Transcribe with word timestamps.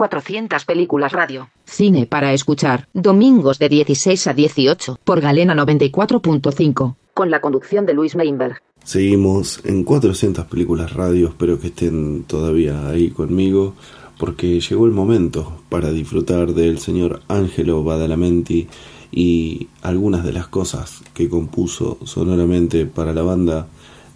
400 0.00 0.64
películas 0.64 1.12
radio. 1.12 1.50
Cine 1.66 2.06
para 2.06 2.32
escuchar. 2.32 2.88
Domingos 2.94 3.58
de 3.58 3.68
16 3.68 4.28
a 4.28 4.32
18 4.32 4.98
por 5.04 5.20
Galena 5.20 5.54
94.5. 5.54 6.96
Con 7.12 7.30
la 7.30 7.42
conducción 7.42 7.84
de 7.84 7.92
Luis 7.92 8.16
Meinberg. 8.16 8.62
Seguimos 8.82 9.60
en 9.62 9.84
400 9.84 10.46
películas 10.46 10.94
radio. 10.94 11.28
Espero 11.28 11.60
que 11.60 11.66
estén 11.66 12.22
todavía 12.22 12.88
ahí 12.88 13.10
conmigo. 13.10 13.74
Porque 14.18 14.58
llegó 14.58 14.86
el 14.86 14.92
momento 14.92 15.60
para 15.68 15.90
disfrutar 15.90 16.54
del 16.54 16.78
señor 16.78 17.20
Angelo 17.28 17.84
Badalamenti 17.84 18.68
y 19.12 19.68
algunas 19.82 20.24
de 20.24 20.32
las 20.32 20.48
cosas 20.48 21.02
que 21.12 21.28
compuso 21.28 21.98
sonoramente 22.06 22.86
para 22.86 23.12
la 23.12 23.22
banda 23.22 23.66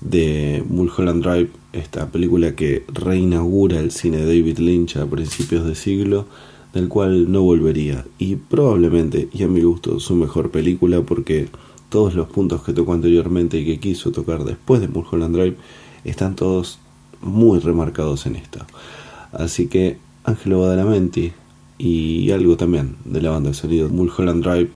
de 0.05 0.63
Mulholland 0.69 1.25
Drive, 1.25 1.51
esta 1.73 2.11
película 2.11 2.55
que 2.55 2.85
reinaugura 2.93 3.81
el 3.81 3.91
cine 3.91 4.19
de 4.19 4.27
David 4.27 4.59
Lynch 4.59 4.97
a 4.97 5.07
principios 5.07 5.67
de 5.67 5.75
siglo, 5.75 6.27
del 6.73 6.89
cual 6.89 7.33
no 7.33 7.43
volvería. 7.43 8.05
Y 8.19 8.37
probablemente, 8.37 9.29
y 9.33 9.43
a 9.43 9.49
mi 9.49 9.63
gusto, 9.63 9.99
su 9.99 10.15
mejor 10.15 10.51
película 10.51 11.01
porque 11.01 11.49
todos 11.89 12.15
los 12.15 12.29
puntos 12.29 12.63
que 12.63 12.73
tocó 12.73 12.93
anteriormente 12.93 13.59
y 13.59 13.65
que 13.65 13.81
quiso 13.81 14.13
tocar 14.13 14.45
después 14.45 14.81
de 14.81 14.89
Mulholland 14.89 15.35
Drive 15.35 15.57
están 16.05 16.37
todos 16.37 16.79
muy 17.23 17.59
remarcados 17.59 18.27
en 18.27 18.37
esta. 18.37 18.67
Así 19.33 19.69
que 19.69 19.99
Angelo 20.25 20.61
Badalamenti 20.61 21.33
y 21.79 22.31
algo 22.31 22.57
también 22.57 22.97
de 23.05 23.23
la 23.23 23.31
banda 23.31 23.51
de 23.51 23.55
sonido 23.55 23.89
Mulholland 23.89 24.45
Drive 24.45 24.71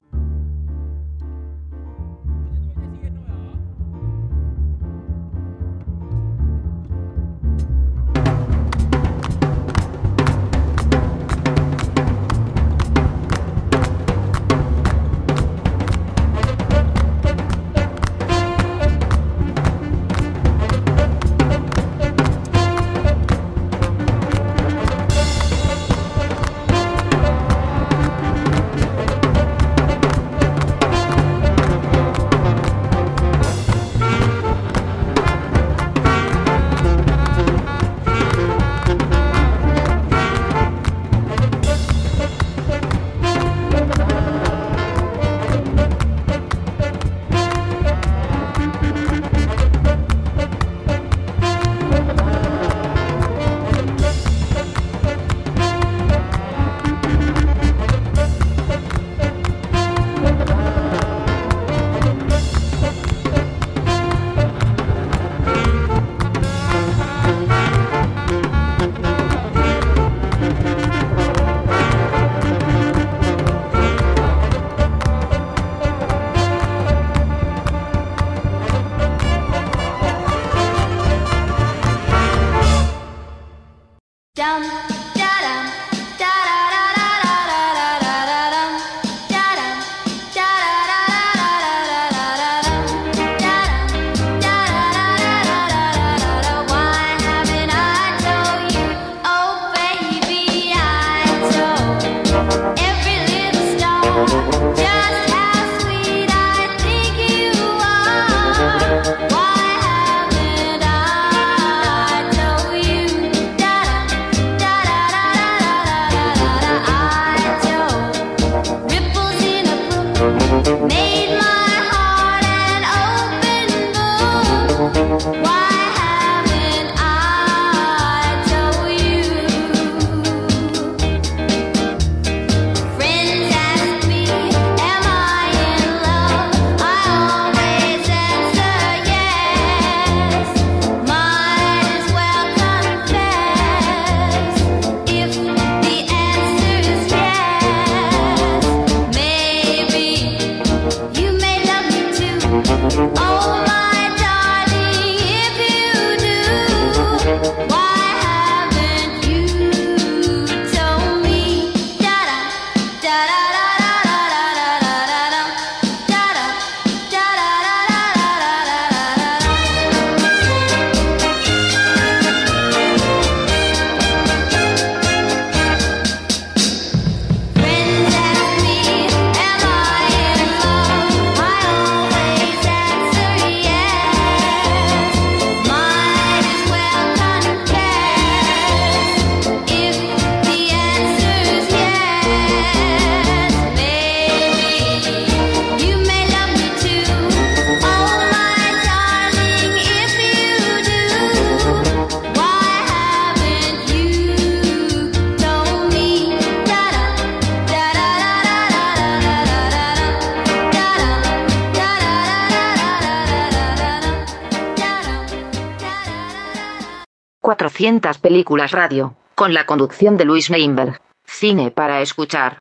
películas 218.18 218.72
radio, 218.72 219.14
con 219.34 219.54
la 219.54 219.64
conducción 219.64 220.18
de 220.18 220.26
Luis 220.26 220.50
Meinberg. 220.50 221.00
Cine 221.24 221.70
para 221.70 222.02
escuchar. 222.02 222.58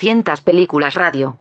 400 0.00 0.40
películas 0.40 0.94
radio. 0.94 1.38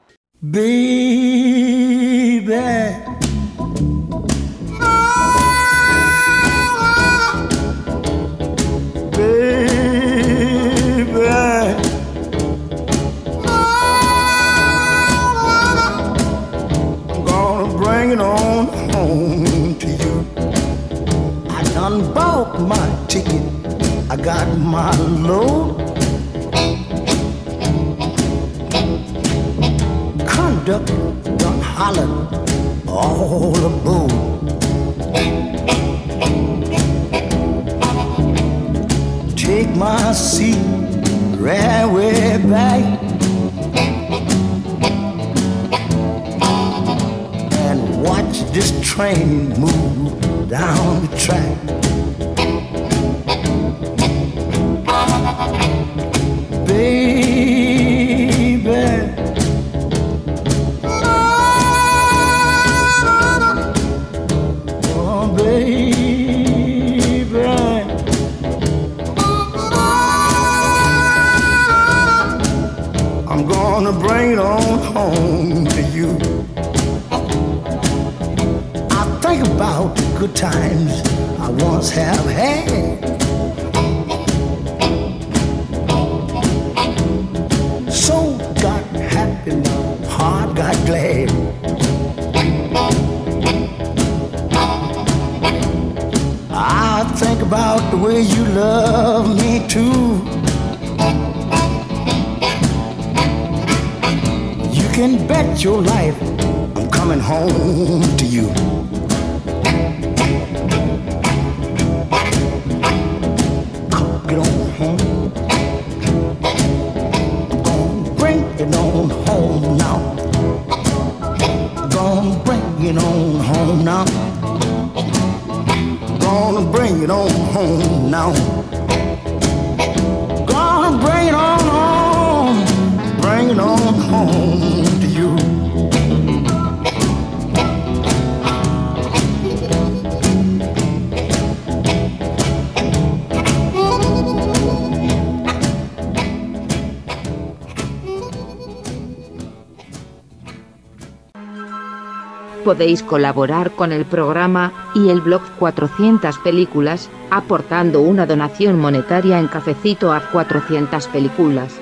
Podéis 152.70 153.02
colaborar 153.02 153.72
con 153.72 153.92
el 153.92 154.06
programa 154.06 154.92
y 154.94 155.10
el 155.10 155.22
blog 155.22 155.42
400 155.58 156.38
Películas, 156.38 157.10
aportando 157.32 158.02
una 158.02 158.28
donación 158.28 158.78
monetaria 158.78 159.40
en 159.40 159.48
cafecito 159.48 160.14
a 160.14 160.30
400 160.30 161.08
Películas. 161.08 161.74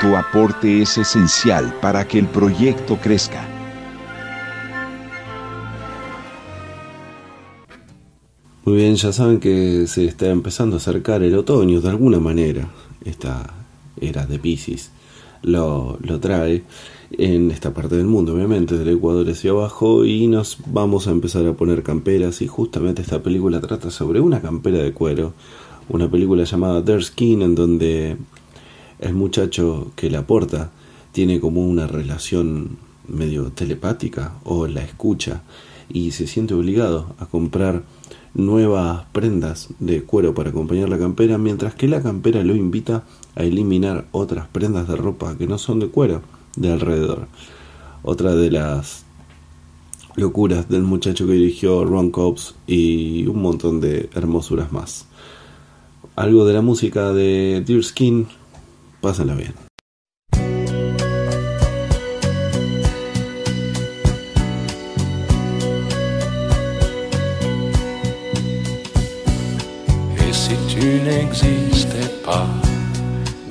Tu 0.00 0.16
aporte 0.16 0.82
es 0.82 0.98
esencial 0.98 1.72
para 1.80 2.04
que 2.04 2.18
el 2.18 2.26
proyecto 2.26 2.96
crezca. 2.96 3.46
Muy 8.64 8.74
bien, 8.74 8.96
ya 8.96 9.12
saben 9.12 9.38
que 9.38 9.86
se 9.86 10.06
está 10.06 10.26
empezando 10.26 10.74
a 10.74 10.78
acercar 10.78 11.22
el 11.22 11.36
otoño 11.36 11.80
de 11.80 11.90
alguna 11.90 12.18
manera. 12.18 12.66
Esta 13.04 13.54
era 14.00 14.26
de 14.26 14.40
Pisces 14.40 14.90
lo, 15.42 15.96
lo 16.02 16.20
trae 16.20 16.64
en 17.18 17.50
esta 17.50 17.74
parte 17.74 17.96
del 17.96 18.06
mundo, 18.06 18.32
obviamente, 18.34 18.78
del 18.78 18.96
Ecuador 18.96 19.28
hacia 19.28 19.50
abajo, 19.50 20.04
y 20.04 20.28
nos 20.28 20.58
vamos 20.66 21.08
a 21.08 21.10
empezar 21.10 21.44
a 21.46 21.52
poner 21.52 21.82
camperas. 21.82 22.40
Y 22.42 22.46
justamente 22.46 23.02
esta 23.02 23.22
película 23.22 23.60
trata 23.60 23.90
sobre 23.90 24.20
una 24.20 24.40
campera 24.40 24.78
de 24.78 24.92
cuero, 24.92 25.34
una 25.88 26.08
película 26.08 26.44
llamada 26.44 26.84
Their 26.84 27.04
Skin, 27.04 27.42
en 27.42 27.54
donde 27.56 28.16
el 29.00 29.14
muchacho 29.14 29.90
que 29.96 30.10
la 30.10 30.26
porta 30.26 30.70
tiene 31.10 31.40
como 31.40 31.66
una 31.66 31.88
relación 31.88 32.78
medio 33.08 33.50
telepática 33.50 34.34
o 34.44 34.68
la 34.68 34.82
escucha 34.82 35.42
y 35.88 36.12
se 36.12 36.26
siente 36.26 36.54
obligado 36.54 37.14
a 37.18 37.26
comprar 37.26 37.82
nuevas 38.34 39.06
prendas 39.12 39.68
de 39.80 40.02
cuero 40.02 40.34
para 40.34 40.50
acompañar 40.50 40.88
la 40.88 40.98
campera, 40.98 41.38
mientras 41.38 41.74
que 41.74 41.88
la 41.88 42.02
campera 42.02 42.44
lo 42.44 42.54
invita 42.54 43.04
a 43.34 43.42
eliminar 43.42 44.06
otras 44.12 44.46
prendas 44.48 44.86
de 44.86 44.96
ropa 44.96 45.36
que 45.36 45.46
no 45.46 45.58
son 45.58 45.80
de 45.80 45.88
cuero 45.88 46.22
de 46.56 46.72
alrededor. 46.72 47.28
Otra 48.02 48.34
de 48.34 48.50
las 48.50 49.04
locuras 50.16 50.68
del 50.68 50.82
muchacho 50.82 51.26
que 51.26 51.32
dirigió 51.32 51.84
Ron 51.84 52.10
Cobbs 52.10 52.54
y 52.66 53.26
un 53.26 53.40
montón 53.40 53.80
de 53.80 54.10
hermosuras 54.14 54.72
más. 54.72 55.06
Algo 56.16 56.44
de 56.44 56.54
la 56.54 56.62
música 56.62 57.12
de 57.12 57.62
Deer 57.64 57.84
Skin, 57.84 58.26
pásenla 59.00 59.34
bien. 59.34 59.54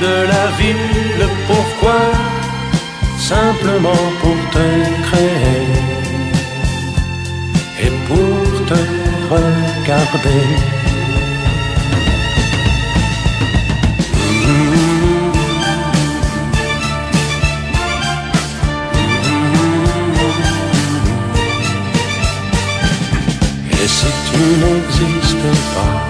de 0.00 0.14
la 0.32 0.46
vie, 0.58 0.74
le 1.18 1.28
pourquoi, 1.46 2.00
simplement 3.18 4.04
pour 4.20 4.38
te 4.54 4.66
créer 5.06 5.66
et 7.84 7.92
pour 8.08 8.66
te 8.68 8.80
regarder. 9.34 10.44
Et 23.72 23.88
si 23.96 24.10
tu 24.28 24.40
n'existes 24.62 25.52
pas, 25.74 26.09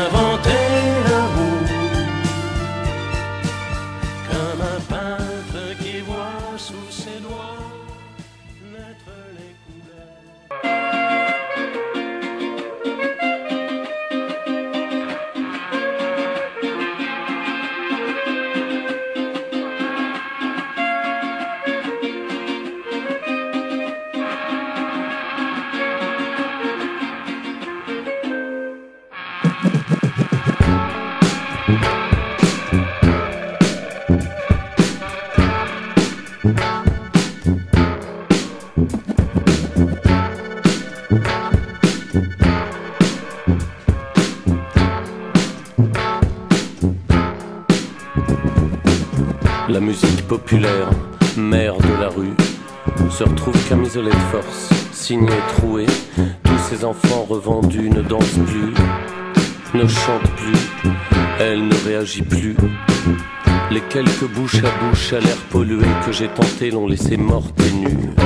se 53.21 53.29
retrouve 53.29 53.69
camisolée 53.69 54.09
de 54.09 54.31
force, 54.31 54.69
signée 54.91 55.29
trouée. 55.49 55.85
Tous 56.43 56.57
ces 56.57 56.83
enfants 56.83 57.23
revendus 57.29 57.91
ne 57.91 58.01
dansent 58.01 58.39
plus, 58.47 58.73
ne 59.75 59.87
chantent 59.87 60.31
plus, 60.37 60.89
elle 61.39 61.67
ne 61.67 61.85
réagit 61.85 62.23
plus. 62.23 62.55
Les 63.69 63.81
quelques 63.81 64.27
bouches 64.33 64.63
à 64.63 64.71
bouche 64.83 65.13
à 65.13 65.19
l'air 65.19 65.37
pollué 65.51 65.85
que 66.03 66.11
j'ai 66.11 66.29
tenté 66.29 66.71
l'ont 66.71 66.87
laissé 66.87 67.15
morte 67.15 67.53
et 67.61 67.73
nue. 67.73 68.20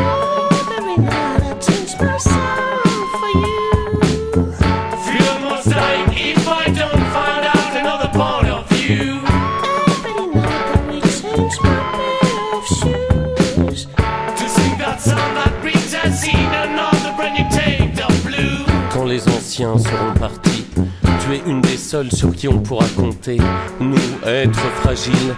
Seules 21.95 22.11
sur 22.11 22.35
qui 22.35 22.49
on 22.49 22.59
pourra 22.59 22.87
compter. 22.97 23.37
Nous, 23.79 23.95
êtres 24.27 24.67
fragiles, 24.81 25.33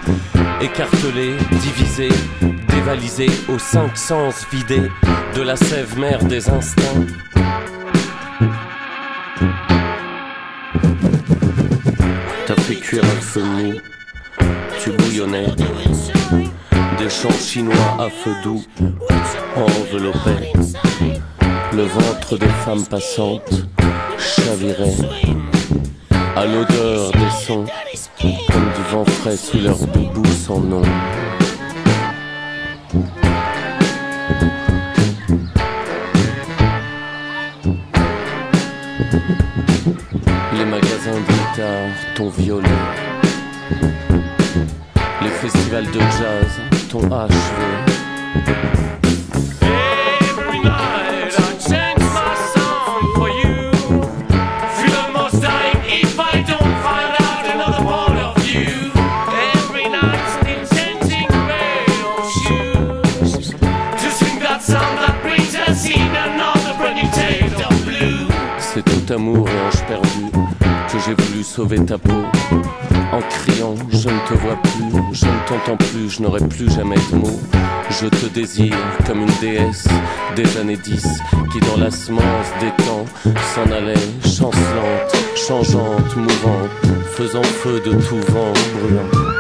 écartelés, 0.59 1.35
divisés, 1.51 2.17
dévalisés, 2.69 3.29
aux 3.47 3.59
cinq 3.59 3.95
sens 3.95 4.43
vidés 4.51 4.89
de 5.35 5.41
la 5.43 5.55
sève 5.55 5.99
mère 5.99 6.23
des 6.25 6.49
instincts. 6.49 7.05
T'as 12.47 12.55
fait 12.55 12.75
cuire 12.75 13.03
un 13.03 13.21
feu 13.21 13.43
mou, 13.43 13.73
tu 14.83 14.89
bouillonnais. 14.93 15.53
Des 16.97 17.09
champs 17.09 17.39
chinois 17.39 17.97
à 17.99 18.09
feu 18.09 18.33
doux 18.43 18.63
enveloppaient 19.55 20.53
le 21.73 21.83
ventre 21.83 22.35
des 22.39 22.53
femmes 22.65 22.87
passantes 22.87 23.67
chavirait 24.17 25.56
à 26.37 26.45
l'odeur 26.45 27.11
des 27.13 27.45
sons 27.45 27.65
comme 28.21 28.71
du 28.75 28.83
vent 28.91 29.05
frais 29.05 29.35
sous 29.35 29.57
leur 29.59 29.77
boubou 29.87 30.23
sans 30.25 30.59
nom. 30.59 30.83
Les 40.53 40.65
magasins 40.65 41.11
de 41.11 41.33
guitare 41.33 41.89
t'ont 42.15 42.29
violé. 42.29 42.69
Les 45.23 45.29
festivals 45.29 45.85
de 45.85 45.99
jazz 45.99 46.61
t'ont 46.91 47.11
achevé. 47.11 47.97
Amour 69.11 69.47
et 69.47 69.67
ange 69.67 69.85
perdu 69.87 70.31
que 70.91 70.99
j'ai 71.05 71.13
voulu 71.13 71.43
sauver 71.43 71.83
ta 71.85 71.97
peau. 71.97 72.23
En 73.11 73.21
criant, 73.29 73.75
je 73.91 74.09
ne 74.09 74.19
te 74.27 74.33
vois 74.33 74.55
plus, 74.61 75.13
je 75.13 75.25
ne 75.25 75.47
t'entends 75.47 75.77
plus, 75.77 76.09
je 76.09 76.21
n'aurai 76.21 76.45
plus 76.47 76.69
jamais 76.71 76.97
de 77.11 77.17
mots. 77.17 77.39
Je 77.89 78.07
te 78.07 78.25
désire 78.27 78.75
comme 79.05 79.21
une 79.21 79.39
déesse 79.39 79.87
des 80.35 80.57
années 80.57 80.77
10 80.77 81.07
qui 81.51 81.59
dans 81.59 81.77
la 81.77 81.91
semence 81.91 82.47
des 82.59 82.83
temps 82.83 83.05
s'en 83.55 83.71
allait 83.71 83.95
chancelante, 84.23 85.15
changeante, 85.35 86.15
mouvante, 86.15 86.69
faisant 87.15 87.43
feu 87.43 87.81
de 87.85 87.91
tout 87.91 88.21
vent 88.31 88.53
brûlant. 88.75 89.37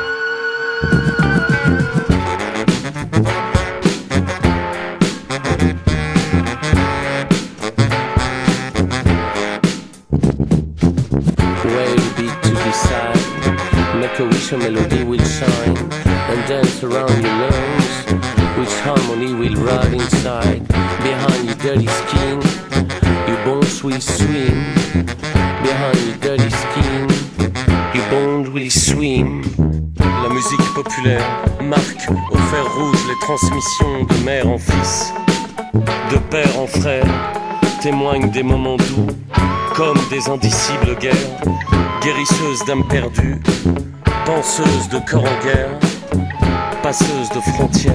Dance 16.77 16.83
around 16.83 17.23
your 17.23 17.37
nose. 17.37 17.87
Which 18.57 18.73
harmony 18.81 19.33
will 19.33 19.55
ride 19.63 19.93
inside 19.93 20.67
behind 21.03 21.45
your 21.45 21.55
dirty 21.55 21.87
skin. 21.87 22.41
Your 23.27 23.45
bones 23.45 23.83
will 23.83 24.01
swim 24.01 24.73
behind 25.63 25.99
your 26.07 26.17
dirty 26.17 26.49
skin. 26.49 27.09
Your 27.93 28.09
bones 28.09 28.49
will 28.49 28.69
swim. 28.69 29.43
La 29.99 30.29
musique 30.29 30.73
populaire 30.75 31.25
marque 31.61 32.09
au 32.31 32.37
fer 32.37 32.65
rouge 32.75 33.03
les 33.07 33.19
transmissions 33.21 34.03
de 34.03 34.25
mère 34.25 34.47
en 34.47 34.57
fils, 34.57 35.13
de 36.11 36.17
père 36.29 36.59
en 36.59 36.67
frère, 36.67 37.05
témoigne 37.81 38.29
des 38.31 38.43
moments 38.43 38.77
doux, 38.77 39.07
comme 39.75 39.99
des 40.09 40.29
indicibles 40.29 40.95
guerres, 40.99 41.41
guérisseuse 42.01 42.65
d'âmes 42.65 42.87
perdues, 42.87 43.41
penseuse 44.25 44.89
de 44.89 44.99
corps 44.99 45.23
en 45.23 45.43
guerre, 45.45 45.79
de 46.87 47.41
frontières. 47.41 47.93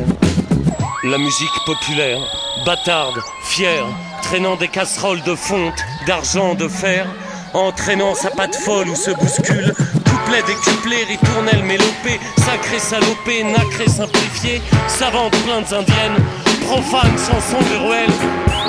La 1.05 1.17
musique 1.17 1.65
populaire, 1.65 2.19
bâtarde, 2.67 3.23
fière, 3.43 3.87
traînant 4.21 4.57
des 4.57 4.69
casseroles 4.69 5.23
de 5.23 5.35
fonte, 5.35 5.83
d'argent, 6.07 6.55
de 6.55 6.69
fer, 6.69 7.07
entraînant 7.55 8.15
sa 8.15 8.29
patte 8.29 8.55
folle 8.55 8.91
où 8.91 8.95
se 8.95 9.11
bouscule, 9.13 9.73
couplet 10.05 10.43
décuplé, 10.47 11.05
ritournelle 11.05 11.65
mélopée, 11.65 12.21
sacré 12.37 12.79
salopé, 12.79 13.45
nacré 13.45 13.89
simplifié, 13.89 14.61
savante 14.89 15.33
plaintes 15.47 15.73
indiennes, 15.73 16.23
profane 16.67 17.17
chanson 17.17 17.61
de 17.61 17.87
ruelle. 17.87 18.62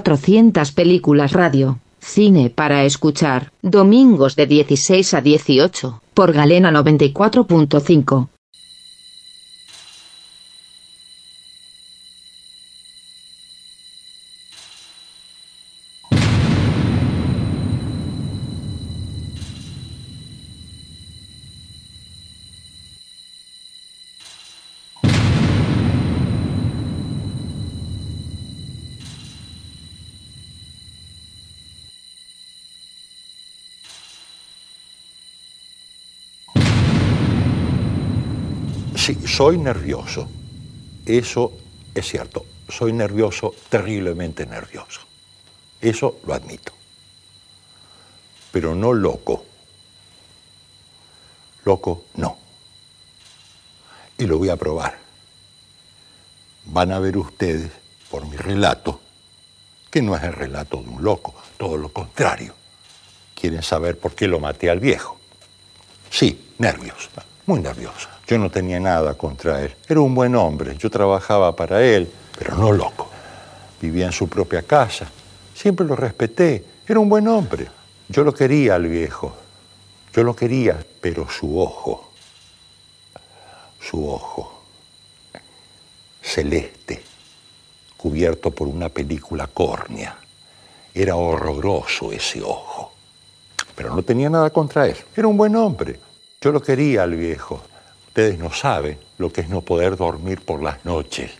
400 0.00 0.72
películas 0.72 1.32
radio. 1.32 1.78
Cine 1.98 2.48
para 2.48 2.84
escuchar. 2.84 3.52
Domingos 3.60 4.34
de 4.34 4.46
16 4.46 5.12
a 5.12 5.20
18. 5.20 6.00
Por 6.14 6.32
Galena 6.32 6.70
94.5. 6.70 8.28
soy 39.30 39.58
nervioso. 39.58 40.28
Eso 41.06 41.52
es 41.94 42.06
cierto. 42.06 42.44
Soy 42.68 42.92
nervioso, 42.92 43.54
terriblemente 43.68 44.46
nervioso. 44.46 45.00
Eso 45.80 46.20
lo 46.26 46.34
admito. 46.34 46.72
Pero 48.52 48.74
no 48.74 48.92
loco. 48.92 49.44
Loco, 51.64 52.04
no. 52.14 52.36
Y 54.18 54.26
lo 54.26 54.38
voy 54.38 54.50
a 54.50 54.56
probar. 54.56 54.98
Van 56.66 56.92
a 56.92 56.98
ver 56.98 57.16
ustedes, 57.16 57.70
por 58.10 58.26
mi 58.26 58.36
relato, 58.36 59.00
que 59.90 60.02
no 60.02 60.16
es 60.16 60.22
el 60.22 60.32
relato 60.32 60.82
de 60.82 60.88
un 60.88 61.02
loco, 61.02 61.34
todo 61.56 61.76
lo 61.76 61.92
contrario. 61.92 62.54
Quieren 63.34 63.62
saber 63.62 63.98
por 63.98 64.14
qué 64.14 64.28
lo 64.28 64.38
maté 64.38 64.70
al 64.70 64.80
viejo. 64.80 65.18
Sí, 66.10 66.52
nervios, 66.58 67.08
muy 67.46 67.60
nervioso. 67.60 68.08
Yo 68.30 68.38
no 68.38 68.48
tenía 68.48 68.78
nada 68.78 69.14
contra 69.14 69.60
él. 69.60 69.74
Era 69.88 69.98
un 69.98 70.14
buen 70.14 70.36
hombre, 70.36 70.76
yo 70.78 70.88
trabajaba 70.88 71.56
para 71.56 71.84
él, 71.84 72.08
pero 72.38 72.54
no 72.54 72.70
loco. 72.70 73.10
Vivía 73.82 74.06
en 74.06 74.12
su 74.12 74.28
propia 74.28 74.62
casa. 74.62 75.10
Siempre 75.52 75.84
lo 75.84 75.96
respeté. 75.96 76.64
Era 76.86 77.00
un 77.00 77.08
buen 77.08 77.26
hombre. 77.26 77.66
Yo 78.08 78.22
lo 78.22 78.32
quería 78.32 78.76
al 78.76 78.86
viejo. 78.86 79.34
Yo 80.14 80.22
lo 80.22 80.36
quería, 80.36 80.78
pero 81.00 81.28
su 81.28 81.58
ojo, 81.58 82.12
su 83.80 84.08
ojo, 84.08 84.62
celeste, 86.22 87.02
cubierto 87.96 88.52
por 88.52 88.68
una 88.68 88.90
película 88.90 89.48
córnea. 89.48 90.16
Era 90.94 91.16
horroroso 91.16 92.12
ese 92.12 92.40
ojo. 92.42 92.92
Pero 93.74 93.92
no 93.92 94.04
tenía 94.04 94.30
nada 94.30 94.50
contra 94.50 94.86
él. 94.86 94.96
Era 95.16 95.26
un 95.26 95.36
buen 95.36 95.56
hombre. 95.56 95.98
Yo 96.40 96.52
lo 96.52 96.62
quería 96.62 97.02
al 97.02 97.16
viejo. 97.16 97.64
Ustedes 98.10 98.40
no 98.40 98.52
saben 98.52 98.98
lo 99.18 99.32
que 99.32 99.42
es 99.42 99.48
no 99.48 99.60
poder 99.60 99.96
dormir 99.96 100.40
por 100.40 100.64
las 100.64 100.84
noches, 100.84 101.30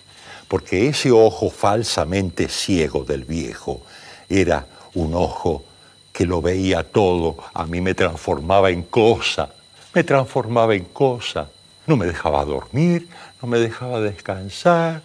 porque 0.47 0.87
ese 0.87 1.11
ojo 1.11 1.51
falsamente 1.51 2.49
ciego 2.49 3.03
del 3.03 3.25
viejo 3.25 3.83
era 4.29 4.69
un 4.95 5.15
ojo 5.15 5.65
que 6.13 6.27
lo 6.27 6.41
veía 6.41 6.85
todo, 6.85 7.39
a 7.55 7.67
mí 7.67 7.81
me 7.81 7.95
transformaba 7.95 8.71
en 8.71 8.85
cosa, 8.85 9.53
me 9.93 10.05
transformaba 10.05 10.77
en 10.77 10.85
cosa, 10.85 11.49
no 11.89 11.97
me 11.97 12.07
dejaba 12.07 12.45
dormir, 12.45 13.09
no 13.43 13.49
me 13.49 13.59
dejaba 13.59 14.01
descansar, 14.01 15.03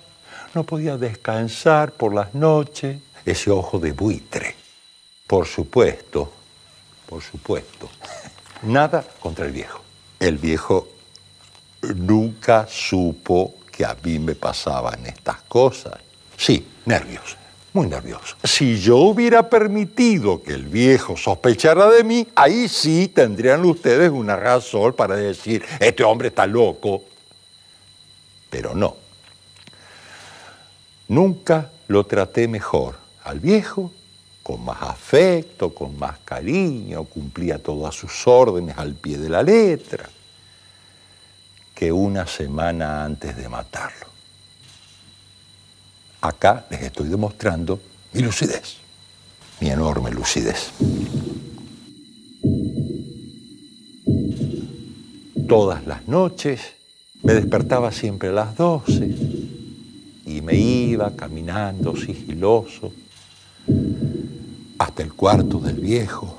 no 0.53 0.65
podía 0.65 0.97
descansar 0.97 1.93
por 1.93 2.13
las 2.13 2.35
noches, 2.35 2.99
ese 3.25 3.49
ojo 3.49 3.79
de 3.79 3.91
buitre. 3.91 4.55
Por 5.25 5.47
supuesto, 5.47 6.31
por 7.09 7.23
supuesto, 7.23 7.89
nada 8.61 9.03
contra 9.19 9.47
el 9.47 9.51
viejo. 9.51 9.81
El 10.19 10.37
viejo 10.37 10.94
nunca 11.93 12.67
supo 12.67 13.55
que 13.71 13.85
a 13.85 13.95
mí 14.03 14.19
me 14.19 14.35
pasaban 14.35 15.05
estas 15.05 15.41
cosas. 15.43 15.93
Sí, 16.37 16.65
nervios, 16.85 17.37
muy 17.73 17.87
nervioso. 17.87 18.37
Si 18.43 18.79
yo 18.79 18.97
hubiera 18.97 19.49
permitido 19.49 20.41
que 20.41 20.53
el 20.53 20.63
viejo 20.63 21.17
sospechara 21.17 21.89
de 21.89 22.03
mí, 22.03 22.27
ahí 22.35 22.69
sí 22.69 23.11
tendrían 23.13 23.65
ustedes 23.65 24.09
una 24.09 24.35
razón 24.35 24.93
para 24.93 25.15
decir, 25.15 25.65
este 25.79 26.03
hombre 26.03 26.29
está 26.29 26.47
loco. 26.47 27.03
Pero 28.49 28.73
no. 28.73 28.95
Nunca 31.09 31.71
lo 31.87 32.05
traté 32.05 32.47
mejor 32.47 32.95
al 33.25 33.39
viejo, 33.39 33.91
con 34.41 34.63
más 34.63 34.81
afecto, 34.81 35.73
con 35.73 35.97
más 35.97 36.19
cariño, 36.23 37.03
cumplía 37.03 37.57
todas 37.61 37.93
sus 37.93 38.27
órdenes 38.27 38.77
al 38.77 38.93
pie 38.93 39.17
de 39.17 39.29
la 39.29 39.43
letra 39.43 40.09
que 41.75 41.91
una 41.91 42.25
semana 42.25 43.03
antes 43.03 43.35
de 43.35 43.49
matarlo. 43.49 44.07
Acá 46.21 46.65
les 46.71 46.81
estoy 46.81 47.09
demostrando 47.09 47.79
mi 48.13 48.21
lucidez, 48.21 48.77
mi 49.59 49.69
enorme 49.69 50.09
lucidez. 50.09 50.71
Todas 55.47 55.85
las 55.85 56.07
noches 56.07 56.61
me 57.21 57.33
despertaba 57.33 57.91
siempre 57.91 58.29
a 58.29 58.31
las 58.31 58.55
12 58.55 59.15
y 60.25 60.41
me 60.41 60.55
iba 60.55 61.15
caminando 61.15 61.95
sigiloso 61.95 62.91
hasta 64.79 65.03
el 65.03 65.13
cuarto 65.13 65.59
del 65.59 65.79
viejo 65.79 66.35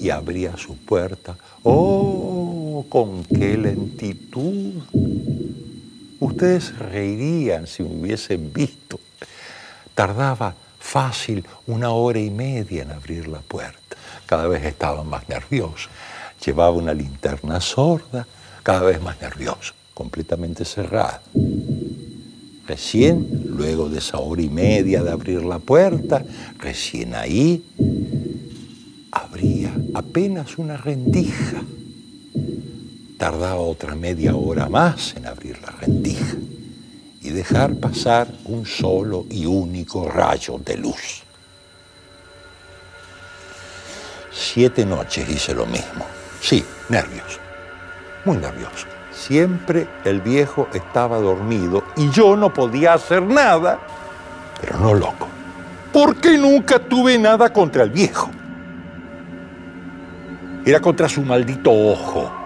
y 0.00 0.10
abría 0.10 0.56
su 0.56 0.76
puerta. 0.76 1.36
¡Oh, 1.62 2.39
con 2.88 3.24
qué 3.24 3.56
lentitud! 3.56 4.74
Ustedes 6.20 6.78
reirían 6.78 7.66
si 7.66 7.82
me 7.82 8.00
hubiesen 8.00 8.52
visto. 8.52 9.00
Tardaba 9.94 10.54
fácil 10.78 11.44
una 11.66 11.90
hora 11.90 12.18
y 12.18 12.30
media 12.30 12.82
en 12.82 12.90
abrir 12.90 13.28
la 13.28 13.40
puerta. 13.40 13.96
Cada 14.26 14.46
vez 14.46 14.64
estaba 14.64 15.02
más 15.02 15.28
nervioso. 15.28 15.88
Llevaba 16.44 16.70
una 16.70 16.94
linterna 16.94 17.60
sorda, 17.60 18.26
cada 18.62 18.82
vez 18.82 19.00
más 19.00 19.20
nervioso, 19.20 19.74
completamente 19.94 20.64
cerrada. 20.64 21.22
Recién, 22.66 23.46
luego 23.48 23.88
de 23.88 23.98
esa 23.98 24.18
hora 24.18 24.42
y 24.42 24.48
media 24.48 25.02
de 25.02 25.10
abrir 25.10 25.42
la 25.42 25.58
puerta, 25.58 26.24
recién 26.58 27.14
ahí, 27.14 27.64
abría 29.10 29.74
apenas 29.94 30.56
una 30.58 30.76
rendija. 30.76 31.62
Tardaba 33.20 33.56
otra 33.56 33.94
media 33.94 34.34
hora 34.34 34.70
más 34.70 35.14
en 35.14 35.26
abrir 35.26 35.60
la 35.60 35.68
rendija 35.72 36.36
y 37.20 37.28
dejar 37.28 37.74
pasar 37.74 38.26
un 38.46 38.64
solo 38.64 39.26
y 39.28 39.44
único 39.44 40.08
rayo 40.08 40.58
de 40.64 40.78
luz. 40.78 41.22
Siete 44.32 44.86
noches 44.86 45.28
hice 45.28 45.52
lo 45.52 45.66
mismo. 45.66 46.06
Sí, 46.40 46.64
nervioso, 46.88 47.40
muy 48.24 48.38
nervioso. 48.38 48.86
Siempre 49.12 49.86
el 50.06 50.22
viejo 50.22 50.68
estaba 50.72 51.18
dormido 51.18 51.84
y 51.98 52.08
yo 52.12 52.36
no 52.36 52.50
podía 52.54 52.94
hacer 52.94 53.20
nada, 53.20 53.80
pero 54.58 54.78
no 54.78 54.94
loco. 54.94 55.28
Porque 55.92 56.38
nunca 56.38 56.78
tuve 56.78 57.18
nada 57.18 57.52
contra 57.52 57.82
el 57.82 57.90
viejo. 57.90 58.30
Era 60.64 60.80
contra 60.80 61.06
su 61.06 61.20
maldito 61.20 61.70
ojo. 61.70 62.39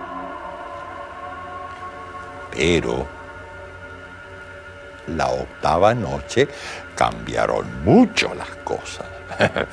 Pero 2.55 3.07
la 5.09 5.29
octava 5.29 5.95
noche 5.95 6.49
cambiaron 6.95 7.85
mucho 7.85 8.35
las 8.35 8.51
cosas. 8.65 9.07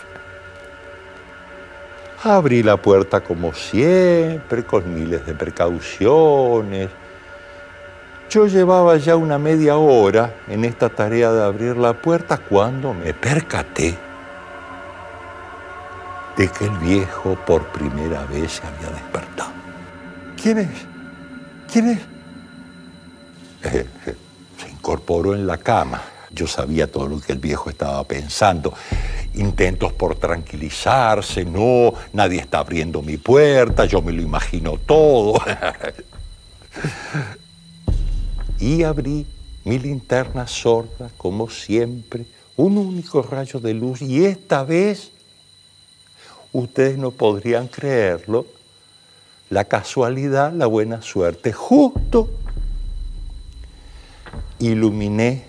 Abrí 2.24 2.62
la 2.62 2.78
puerta 2.78 3.22
como 3.22 3.54
siempre, 3.54 4.63
con 4.63 4.94
miles 4.94 5.26
de 5.26 5.34
precauciones. 5.34 6.89
Yo 8.30 8.46
llevaba 8.48 8.98
ya 8.98 9.15
una 9.15 9.38
media 9.38 9.78
hora 9.78 10.36
en 10.48 10.63
esta 10.63 10.89
tarea 10.89 11.32
de 11.32 11.44
abrir 11.44 11.78
la 11.78 11.94
puerta 11.94 12.38
cuando 12.38 12.94
me 12.94 13.13
percaté 13.13 13.98
de 16.38 16.48
que 16.48 16.65
el 16.65 16.78
viejo 16.78 17.36
por 17.46 17.65
primera 17.67 18.24
vez 18.26 18.54
se 18.54 18.67
había 18.67 18.89
despertado. 18.89 19.52
¿Quién 20.41 20.60
es? 20.60 20.70
¿Quién 21.72 21.89
es? 21.89 22.00
Eh, 23.63 23.86
se 24.58 24.69
incorporó 24.69 25.36
en 25.36 25.47
la 25.47 25.58
cama. 25.58 26.02
Yo 26.34 26.47
sabía 26.47 26.89
todo 26.89 27.08
lo 27.08 27.19
que 27.19 27.34
el 27.34 27.39
viejo 27.39 27.69
estaba 27.69 28.04
pensando. 28.06 28.74
Intentos 29.34 29.93
por 29.93 30.15
tranquilizarse, 30.15 31.45
no, 31.45 31.93
nadie 32.13 32.39
está 32.39 32.60
abriendo 32.60 33.02
mi 33.02 33.17
puerta, 33.17 33.86
yo 33.86 34.02
me 34.02 34.12
lo 34.12 34.21
imagino 34.21 34.78
todo. 34.78 35.39
y 38.60 38.84
abrí 38.84 39.26
mi 39.63 39.80
linterna 39.80 40.47
sorda, 40.47 41.10
como 41.17 41.50
siempre, 41.50 42.26
un 42.56 42.78
único 42.78 43.21
rayo 43.21 43.60
de 43.60 43.74
luz 43.74 44.02
y 44.02 44.26
esta 44.26 44.63
vez, 44.63 45.12
ustedes 46.52 46.97
no 46.97 47.12
podrían 47.12 47.67
creerlo, 47.67 48.45
la 49.50 49.65
casualidad, 49.65 50.54
la 50.54 50.65
buena 50.65 51.02
suerte, 51.02 51.52
justo 51.52 52.30
iluminé 54.62 55.43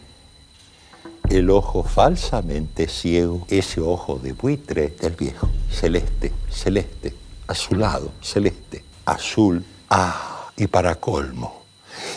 el 1.29 1.51
ojo 1.51 1.83
falsamente 1.83 2.88
ciego, 2.88 3.46
ese 3.48 3.81
ojo 3.81 4.18
de 4.18 4.33
buitre 4.33 4.88
del 4.88 5.14
viejo, 5.14 5.48
celeste, 5.70 6.33
celeste, 6.51 7.14
azulado, 7.46 8.12
celeste, 8.20 8.85
azul, 9.05 9.64
ah, 9.90 10.51
y 10.57 10.66
para 10.66 10.96
colmo, 10.96 11.62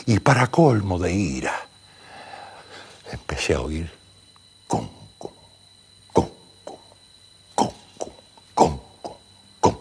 y 0.06 0.20
para 0.20 0.48
colmo 0.48 0.98
de 1.00 1.14
ira, 1.14 1.54
empecé 3.12 3.54
a 3.54 3.62
oír 3.62 3.92
con, 4.68 4.90
con, 5.18 5.32
con, 6.12 6.30
con, 7.56 7.70
con, 8.54 8.80
con, 8.80 8.80
con, 9.62 9.78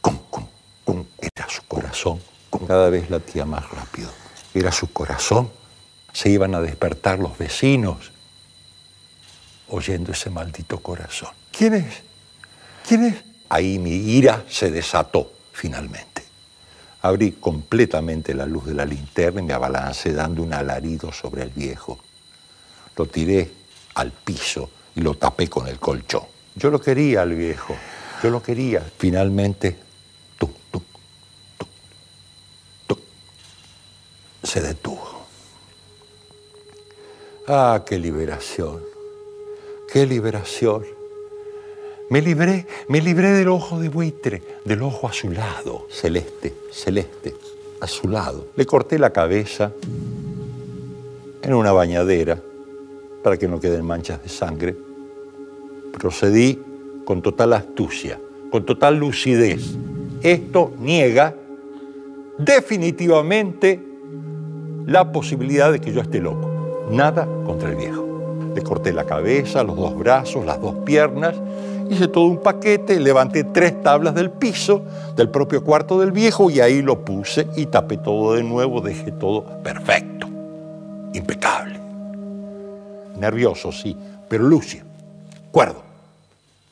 con, 0.00 0.18
con, 0.30 0.48
con. 0.84 1.08
Era 1.20 1.48
su 1.48 1.62
corazón, 1.66 2.20
cada 2.66 2.90
vez 2.90 3.10
latía 3.10 3.44
más 3.44 3.68
rápido. 3.70 4.10
Era 4.52 4.70
su 4.72 4.92
corazón. 4.92 5.50
Se 6.14 6.30
iban 6.30 6.54
a 6.54 6.62
despertar 6.62 7.18
los 7.18 7.36
vecinos 7.36 8.10
oyendo 9.68 10.12
ese 10.12 10.30
maldito 10.30 10.80
corazón. 10.80 11.30
¿Quién 11.52 11.74
es? 11.74 12.02
¿Quién 12.88 13.04
es? 13.04 13.16
Ahí 13.48 13.78
mi 13.78 13.90
ira 13.90 14.44
se 14.48 14.70
desató 14.70 15.30
finalmente. 15.52 16.24
Abrí 17.02 17.32
completamente 17.32 18.32
la 18.32 18.46
luz 18.46 18.64
de 18.64 18.74
la 18.74 18.86
linterna 18.86 19.40
y 19.40 19.44
me 19.44 19.52
abalancé 19.52 20.14
dando 20.14 20.42
un 20.42 20.54
alarido 20.54 21.12
sobre 21.12 21.42
el 21.42 21.50
viejo. 21.50 21.98
Lo 22.96 23.06
tiré 23.06 23.50
al 23.94 24.10
piso 24.10 24.70
y 24.94 25.00
lo 25.00 25.14
tapé 25.14 25.48
con 25.48 25.66
el 25.68 25.78
colchón. 25.78 26.22
Yo 26.54 26.70
lo 26.70 26.80
quería 26.80 27.22
al 27.22 27.34
viejo, 27.34 27.76
yo 28.22 28.30
lo 28.30 28.42
quería. 28.42 28.80
Finalmente, 28.96 29.76
tum, 30.38 30.50
tum, 30.70 30.82
tum, 31.58 31.68
tum, 32.86 32.98
se 34.42 34.60
detuvo. 34.62 34.93
Ah, 37.46 37.84
qué 37.86 37.98
liberación, 37.98 38.80
qué 39.92 40.06
liberación. 40.06 40.82
Me 42.08 42.22
libré, 42.22 42.66
me 42.88 43.02
libré 43.02 43.32
del 43.32 43.48
ojo 43.48 43.78
de 43.78 43.90
buitre, 43.90 44.42
del 44.64 44.80
ojo 44.80 45.06
azulado, 45.06 45.86
celeste, 45.90 46.54
celeste, 46.70 47.34
azulado. 47.80 48.46
Le 48.56 48.64
corté 48.64 48.98
la 48.98 49.10
cabeza 49.10 49.72
en 51.42 51.52
una 51.52 51.72
bañadera 51.72 52.40
para 53.22 53.36
que 53.36 53.46
no 53.46 53.60
queden 53.60 53.84
manchas 53.84 54.22
de 54.22 54.30
sangre. 54.30 54.74
Procedí 55.98 56.58
con 57.04 57.20
total 57.20 57.52
astucia, 57.52 58.18
con 58.50 58.64
total 58.64 58.96
lucidez. 58.96 59.76
Esto 60.22 60.72
niega 60.78 61.36
definitivamente 62.38 63.82
la 64.86 65.12
posibilidad 65.12 65.70
de 65.70 65.80
que 65.82 65.92
yo 65.92 66.00
esté 66.00 66.20
loco. 66.20 66.53
Nada 66.90 67.26
contra 67.44 67.70
el 67.70 67.76
viejo. 67.76 68.04
Le 68.54 68.62
corté 68.62 68.92
la 68.92 69.04
cabeza, 69.04 69.62
los 69.62 69.76
dos 69.76 69.96
brazos, 69.96 70.44
las 70.44 70.60
dos 70.60 70.76
piernas, 70.84 71.34
hice 71.90 72.08
todo 72.08 72.26
un 72.26 72.38
paquete, 72.38 73.00
levanté 73.00 73.44
tres 73.44 73.82
tablas 73.82 74.14
del 74.14 74.30
piso 74.30 74.82
del 75.16 75.28
propio 75.28 75.64
cuarto 75.64 76.00
del 76.00 76.12
viejo 76.12 76.50
y 76.50 76.60
ahí 76.60 76.82
lo 76.82 77.04
puse 77.04 77.48
y 77.56 77.66
tapé 77.66 77.96
todo 77.96 78.34
de 78.34 78.42
nuevo, 78.42 78.80
dejé 78.80 79.12
todo 79.12 79.44
perfecto, 79.62 80.28
impecable. 81.12 81.80
Nervioso, 83.16 83.72
sí, 83.72 83.96
pero 84.28 84.44
lúcido, 84.44 84.84
cuerdo. 85.50 85.82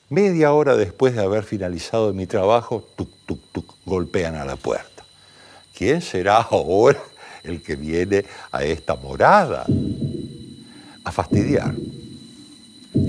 Media 0.08 0.52
hora 0.52 0.76
después 0.76 1.14
de 1.14 1.22
haber 1.22 1.42
finalizado 1.42 2.12
mi 2.12 2.26
trabajo, 2.26 2.84
tuc, 2.96 3.08
tuc, 3.26 3.40
tuc, 3.52 3.74
golpean 3.86 4.34
a 4.34 4.44
la 4.44 4.56
puerta. 4.56 5.04
¿Quién 5.74 6.02
será 6.02 6.36
ahora 6.36 7.00
el 7.44 7.62
que 7.62 7.76
viene 7.76 8.24
a 8.50 8.64
esta 8.64 8.94
morada? 8.94 9.66
A 11.04 11.12
fastidiar. 11.12 11.74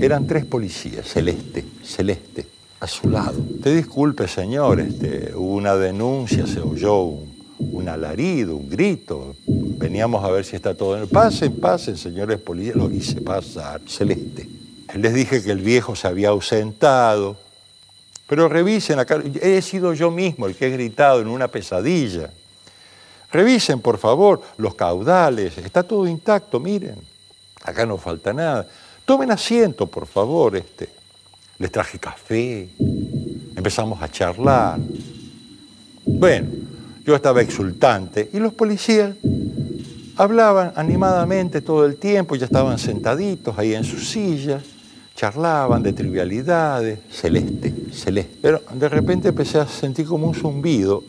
Eran 0.00 0.26
tres 0.26 0.44
policías, 0.44 1.06
celeste, 1.06 1.64
celeste, 1.82 2.46
azulado. 2.80 3.40
Te 3.62 3.74
disculpe, 3.74 4.26
señor, 4.26 4.80
este, 4.80 5.32
hubo 5.34 5.54
una 5.54 5.76
denuncia, 5.76 6.46
se 6.46 6.60
oyó 6.60 7.02
un, 7.02 7.34
un 7.58 7.88
alarido, 7.88 8.56
un 8.56 8.68
grito. 8.68 9.36
Veníamos 9.46 10.24
a 10.24 10.30
ver 10.30 10.44
si 10.44 10.56
está 10.56 10.74
todo 10.74 10.96
en 10.96 11.02
el... 11.02 11.08
Pasen, 11.08 11.56
pasen, 11.56 11.96
señores 11.96 12.40
policías. 12.40 12.76
Lo 12.76 12.90
hice 12.90 13.20
pasar, 13.20 13.82
celeste. 13.86 14.48
Les 14.94 15.12
dije 15.12 15.42
que 15.42 15.50
el 15.50 15.60
viejo 15.60 15.94
se 15.96 16.08
había 16.08 16.28
ausentado. 16.30 17.36
Pero 18.26 18.48
revisen 18.48 18.98
acá, 18.98 19.22
he 19.42 19.60
sido 19.60 19.92
yo 19.92 20.10
mismo 20.10 20.46
el 20.46 20.54
que 20.54 20.68
he 20.68 20.70
gritado 20.70 21.20
en 21.20 21.28
una 21.28 21.48
pesadilla. 21.48 22.30
Revisen, 23.34 23.80
por 23.80 23.98
favor, 23.98 24.40
los 24.58 24.76
caudales, 24.76 25.58
está 25.58 25.82
todo 25.82 26.06
intacto, 26.06 26.60
miren. 26.60 26.94
Acá 27.64 27.84
no 27.84 27.98
falta 27.98 28.32
nada. 28.32 28.64
Tomen 29.04 29.32
asiento, 29.32 29.88
por 29.88 30.06
favor. 30.06 30.54
Este. 30.54 30.88
Les 31.58 31.72
traje 31.72 31.98
café. 31.98 32.68
Empezamos 33.56 34.00
a 34.00 34.08
charlar. 34.08 34.78
Bueno, 36.06 36.48
yo 37.04 37.16
estaba 37.16 37.42
exultante 37.42 38.30
y 38.32 38.38
los 38.38 38.54
policías 38.54 39.16
hablaban 40.14 40.72
animadamente 40.76 41.60
todo 41.60 41.86
el 41.86 41.96
tiempo, 41.96 42.36
ya 42.36 42.44
estaban 42.44 42.78
sentaditos 42.78 43.58
ahí 43.58 43.74
en 43.74 43.82
sus 43.82 44.10
sillas, 44.10 44.62
charlaban 45.16 45.82
de 45.82 45.92
trivialidades, 45.92 47.00
celeste, 47.10 47.74
celeste. 47.90 48.38
Pero 48.40 48.62
de 48.72 48.88
repente 48.88 49.30
empecé 49.30 49.58
a 49.58 49.66
sentir 49.66 50.06
como 50.06 50.28
un 50.28 50.36
zumbido, 50.36 51.02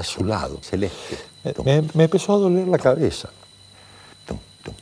azulado, 0.00 0.58
celeste. 0.62 1.18
Me, 1.64 1.82
me 1.94 2.04
empezó 2.04 2.34
a 2.34 2.38
doler 2.38 2.68
la 2.68 2.78
cabeza. 2.78 3.30
Tum, 4.26 4.38
tum, 4.62 4.74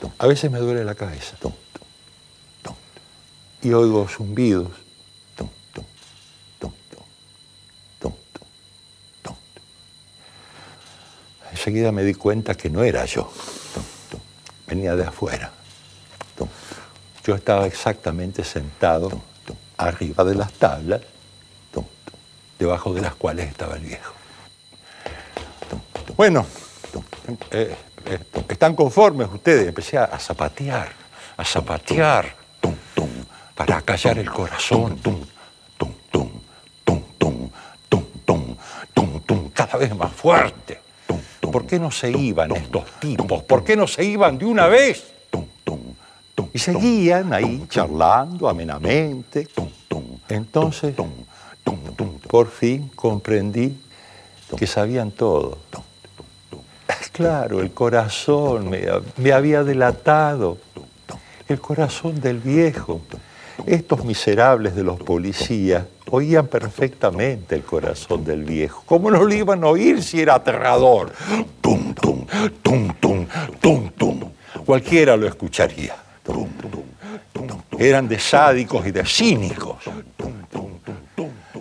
tum. 0.00 0.10
A 0.18 0.26
veces 0.26 0.50
me 0.50 0.58
duele 0.58 0.84
la 0.84 0.94
cabeza. 0.94 1.36
Y 3.62 3.72
oigo 3.72 4.08
zumbidos. 4.08 4.68
Enseguida 11.50 11.92
me 11.92 12.02
di 12.04 12.14
cuenta 12.14 12.54
que 12.54 12.70
no 12.70 12.82
era 12.82 13.04
yo. 13.04 13.30
Venía 14.66 14.96
de 14.96 15.04
afuera. 15.04 15.52
Yo 17.22 17.34
estaba 17.34 17.66
exactamente 17.66 18.44
sentado 18.44 19.20
arriba 19.76 20.24
de 20.24 20.36
las 20.36 20.52
tablas, 20.54 21.02
debajo 22.58 22.94
de 22.94 23.02
las 23.02 23.14
cuales 23.14 23.48
estaba 23.48 23.76
el 23.76 23.82
viejo. 23.82 24.14
Bueno, 26.16 26.46
eh, 27.50 27.74
eh, 28.06 28.18
¿están 28.48 28.74
conformes 28.74 29.28
ustedes? 29.32 29.68
Empecé 29.68 29.98
a, 29.98 30.18
zapatear, 30.18 30.88
a 31.36 31.44
zapatear, 31.44 32.34
tum, 32.60 32.74
tum, 32.94 33.08
para 33.54 33.80
callar 33.82 34.18
el 34.18 34.30
corazón, 34.30 34.96
tum, 34.98 35.20
tum, 35.76 35.92
tum, 36.10 36.30
tum, 36.84 37.02
tum, 37.18 37.50
tum, 37.88 38.10
tum, 38.24 38.56
tum, 38.94 39.20
tum, 39.20 39.50
cada 39.50 39.78
vez 39.78 39.94
más 39.94 40.12
fuerte. 40.12 40.80
¿Por 41.40 41.66
qué 41.66 41.78
no 41.78 41.90
se 41.90 42.10
iban 42.10 42.52
estos 42.52 42.84
tipos? 43.00 43.42
¿Por 43.42 43.64
qué 43.64 43.76
no 43.76 43.86
se 43.86 44.04
iban 44.04 44.38
de 44.38 44.44
una 44.44 44.66
vez? 44.66 45.04
Y 46.52 46.58
seguían 46.58 47.32
ahí 47.32 47.66
charlando 47.68 48.48
amenamente. 48.48 49.48
Entonces, 50.28 50.94
por 52.28 52.48
fin 52.48 52.88
comprendí 52.94 53.76
que 54.56 54.66
sabían 54.66 55.10
todo. 55.10 55.58
Claro, 57.12 57.60
el 57.60 57.72
corazón 57.72 58.70
me, 58.70 59.32
había 59.32 59.62
delatado. 59.62 60.58
El 61.48 61.60
corazón 61.60 62.20
del 62.20 62.38
viejo. 62.38 63.00
Estos 63.66 64.04
miserables 64.04 64.74
de 64.74 64.84
los 64.84 64.98
policías 65.00 65.84
oían 66.10 66.46
perfectamente 66.46 67.54
el 67.56 67.62
corazón 67.62 68.24
del 68.24 68.44
viejo. 68.44 68.82
¿Cómo 68.86 69.10
no 69.10 69.22
lo 69.22 69.34
iban 69.34 69.62
a 69.64 69.66
oír 69.66 70.02
si 70.02 70.20
era 70.20 70.36
aterrador? 70.36 71.12
Tum, 71.60 71.92
tum, 71.94 72.26
tum, 72.62 72.94
tum, 73.00 73.26
tum, 73.60 73.90
tum. 73.90 74.20
Cualquiera 74.64 75.16
lo 75.16 75.26
escucharía. 75.26 75.94
Tum, 76.22 76.48
tum, 76.54 76.70
tum, 77.32 77.46
tum. 77.46 77.62
Eran 77.78 78.08
de 78.08 78.18
sádicos 78.18 78.86
y 78.86 78.92
de 78.92 79.04
cínicos. 79.04 79.76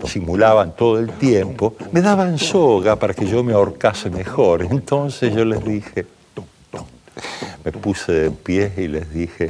Simulaban 0.08 0.76
todo 0.76 1.00
el 1.00 1.12
tiempo. 1.12 1.76
Me 1.92 2.02
daban 2.02 2.38
soga 2.38 2.96
para 2.96 3.14
que 3.14 3.28
yo 3.28 3.44
me 3.44 3.54
ahorcase 3.54 4.10
mejor. 4.10 4.64
Entonces 4.64 5.34
yo 5.34 5.46
les 5.46 5.64
dije, 5.64 6.06
me 7.64 7.72
puse 7.72 8.12
de 8.12 8.32
pie 8.32 8.72
y 8.78 8.88
les 8.88 9.12
dije, 9.14 9.50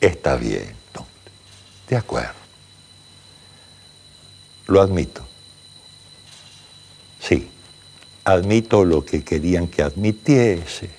está 0.00 0.36
bien, 0.36 0.74
de 1.88 1.96
acuerdo. 1.96 2.32
Lo 4.66 4.80
admito. 4.80 5.22
Sí, 7.20 7.48
admito 8.24 8.84
lo 8.84 9.04
que 9.04 9.22
querían 9.22 9.68
que 9.68 9.82
admitiese. 9.82 10.90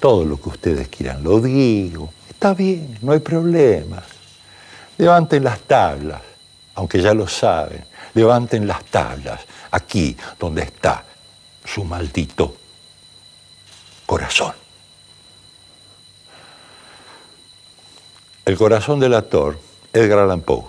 Todo 0.00 0.24
lo 0.24 0.40
que 0.40 0.48
ustedes 0.48 0.88
quieran, 0.88 1.22
lo 1.22 1.40
digo. 1.40 2.12
Está 2.28 2.54
bien, 2.54 2.98
no 3.02 3.12
hay 3.12 3.20
problema. 3.20 4.02
Levanten 4.96 5.44
las 5.44 5.60
tablas, 5.60 6.22
aunque 6.80 7.02
ya 7.02 7.12
lo 7.12 7.28
saben. 7.28 7.84
Levanten 8.14 8.66
las 8.66 8.82
tablas, 8.86 9.42
aquí 9.70 10.16
donde 10.38 10.62
está 10.62 11.04
su 11.62 11.84
maldito 11.84 12.56
corazón. 14.06 14.54
El 18.46 18.56
corazón 18.56 18.98
del 18.98 19.12
actor, 19.12 19.60
Edgar 19.92 20.20
Allan 20.20 20.40
Poe. 20.40 20.64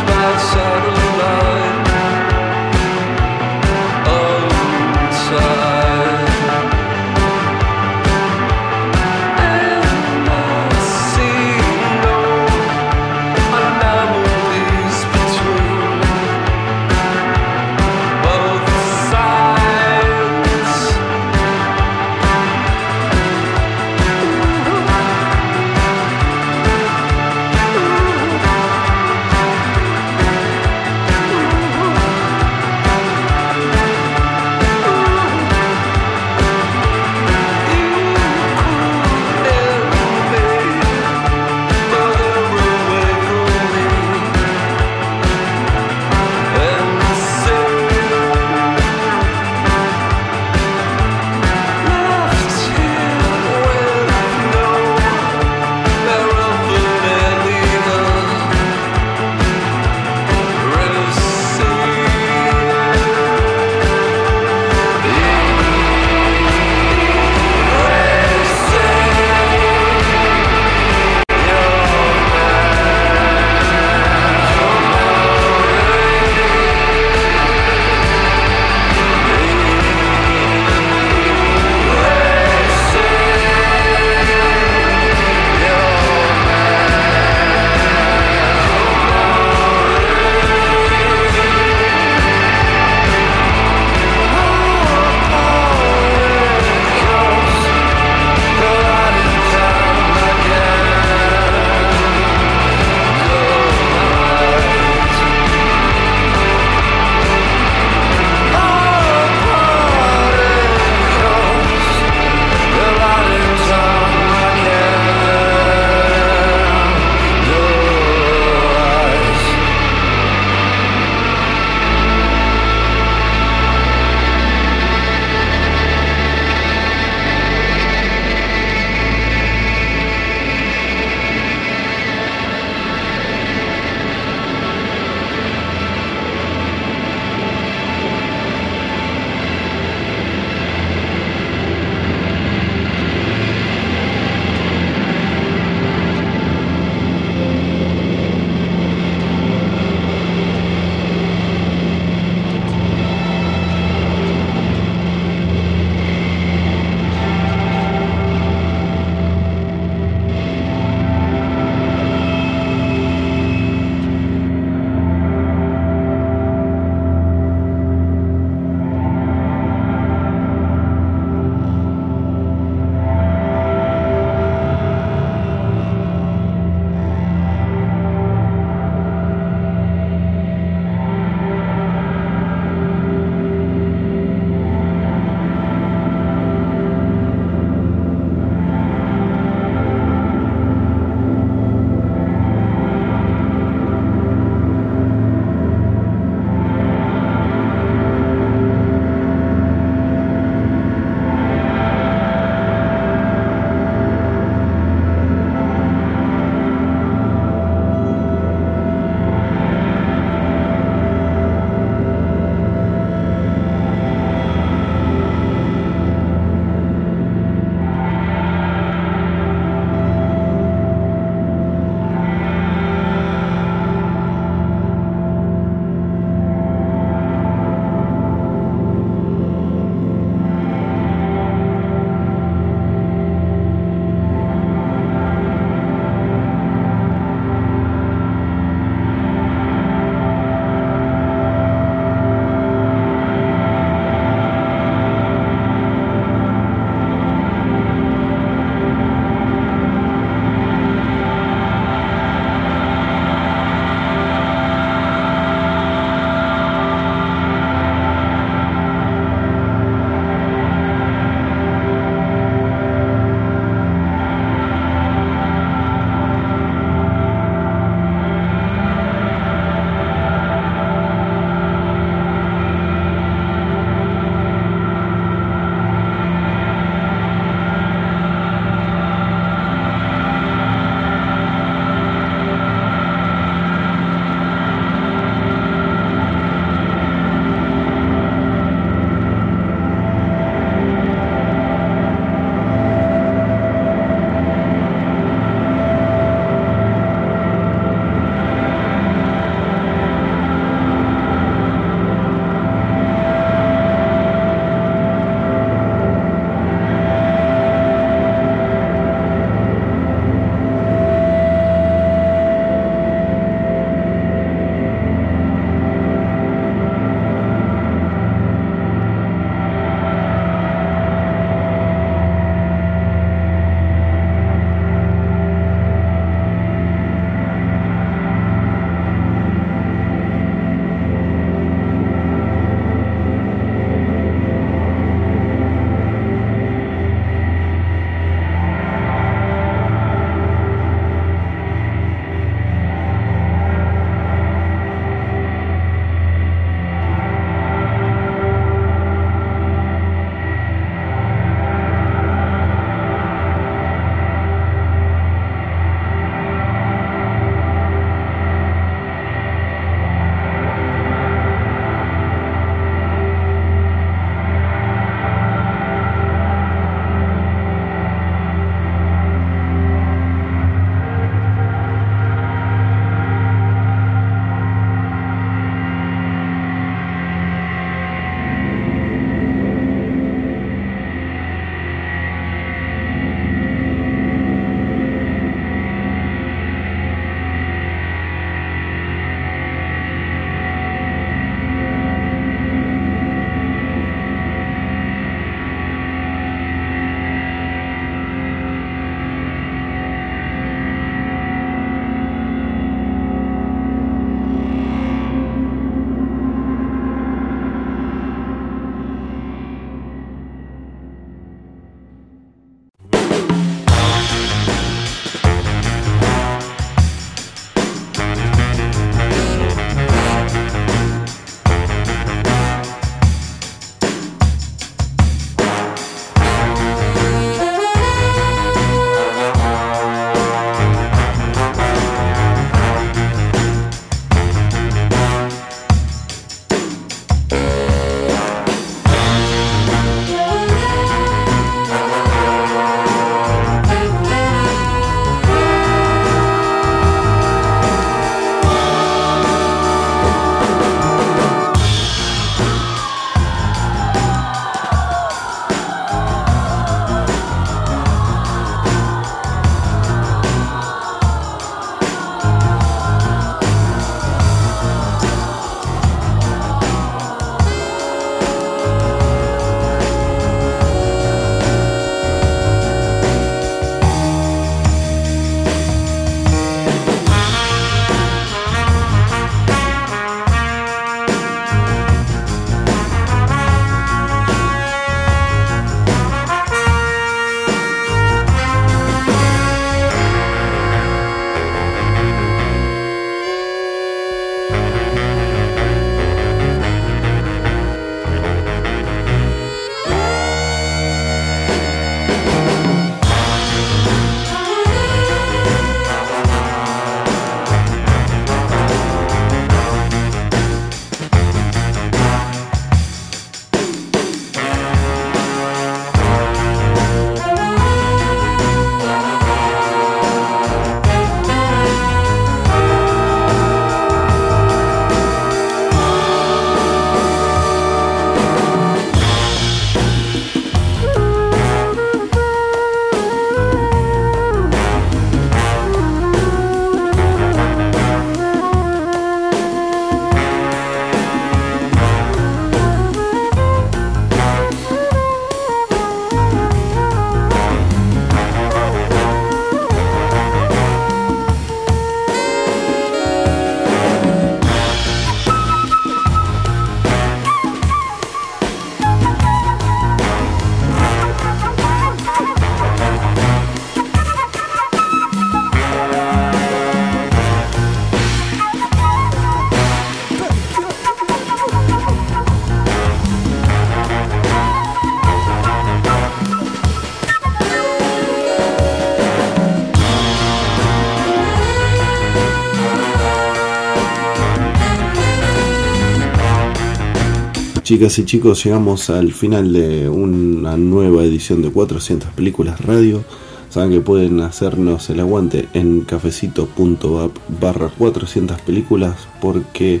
Chicas 587.86 588.18
y 588.18 588.24
chicos, 588.24 588.64
llegamos 588.64 589.10
al 589.10 589.32
final 589.32 589.72
de 589.72 590.08
una 590.08 590.76
nueva 590.76 591.22
edición 591.22 591.62
de 591.62 591.70
400 591.70 592.30
películas 592.30 592.80
radio. 592.80 593.22
Saben 593.70 593.92
que 593.92 594.00
pueden 594.00 594.40
hacernos 594.40 595.08
el 595.08 595.20
aguante 595.20 595.68
en 595.72 596.00
cafecito.app 596.00 597.36
barra 597.60 597.88
400 597.96 598.60
películas 598.62 599.28
porque 599.40 600.00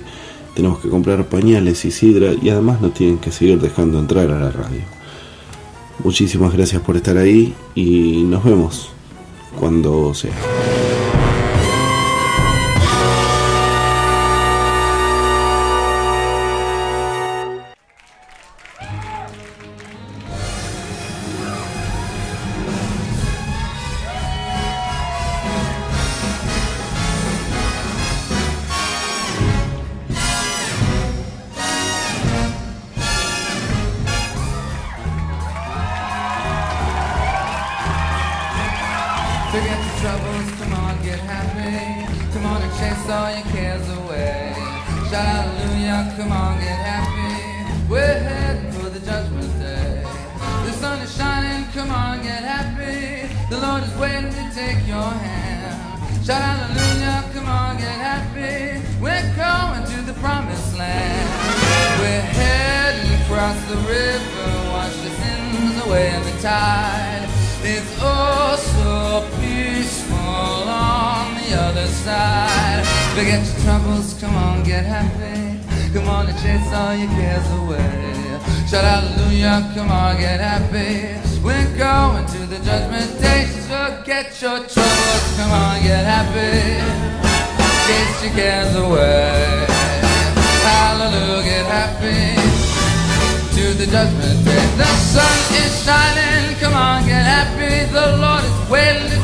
tenemos 0.56 0.80
que 0.80 0.88
comprar 0.88 1.28
pañales 1.28 1.84
y 1.84 1.92
sidra 1.92 2.32
y 2.42 2.50
además 2.50 2.80
nos 2.80 2.92
tienen 2.92 3.18
que 3.18 3.30
seguir 3.30 3.60
dejando 3.60 4.00
entrar 4.00 4.32
a 4.32 4.40
la 4.40 4.50
radio. 4.50 4.82
Muchísimas 6.02 6.54
gracias 6.54 6.82
por 6.82 6.96
estar 6.96 7.16
ahí 7.16 7.54
y 7.76 8.24
nos 8.24 8.42
vemos 8.42 8.88
cuando 9.60 10.12
sea. 10.12 10.55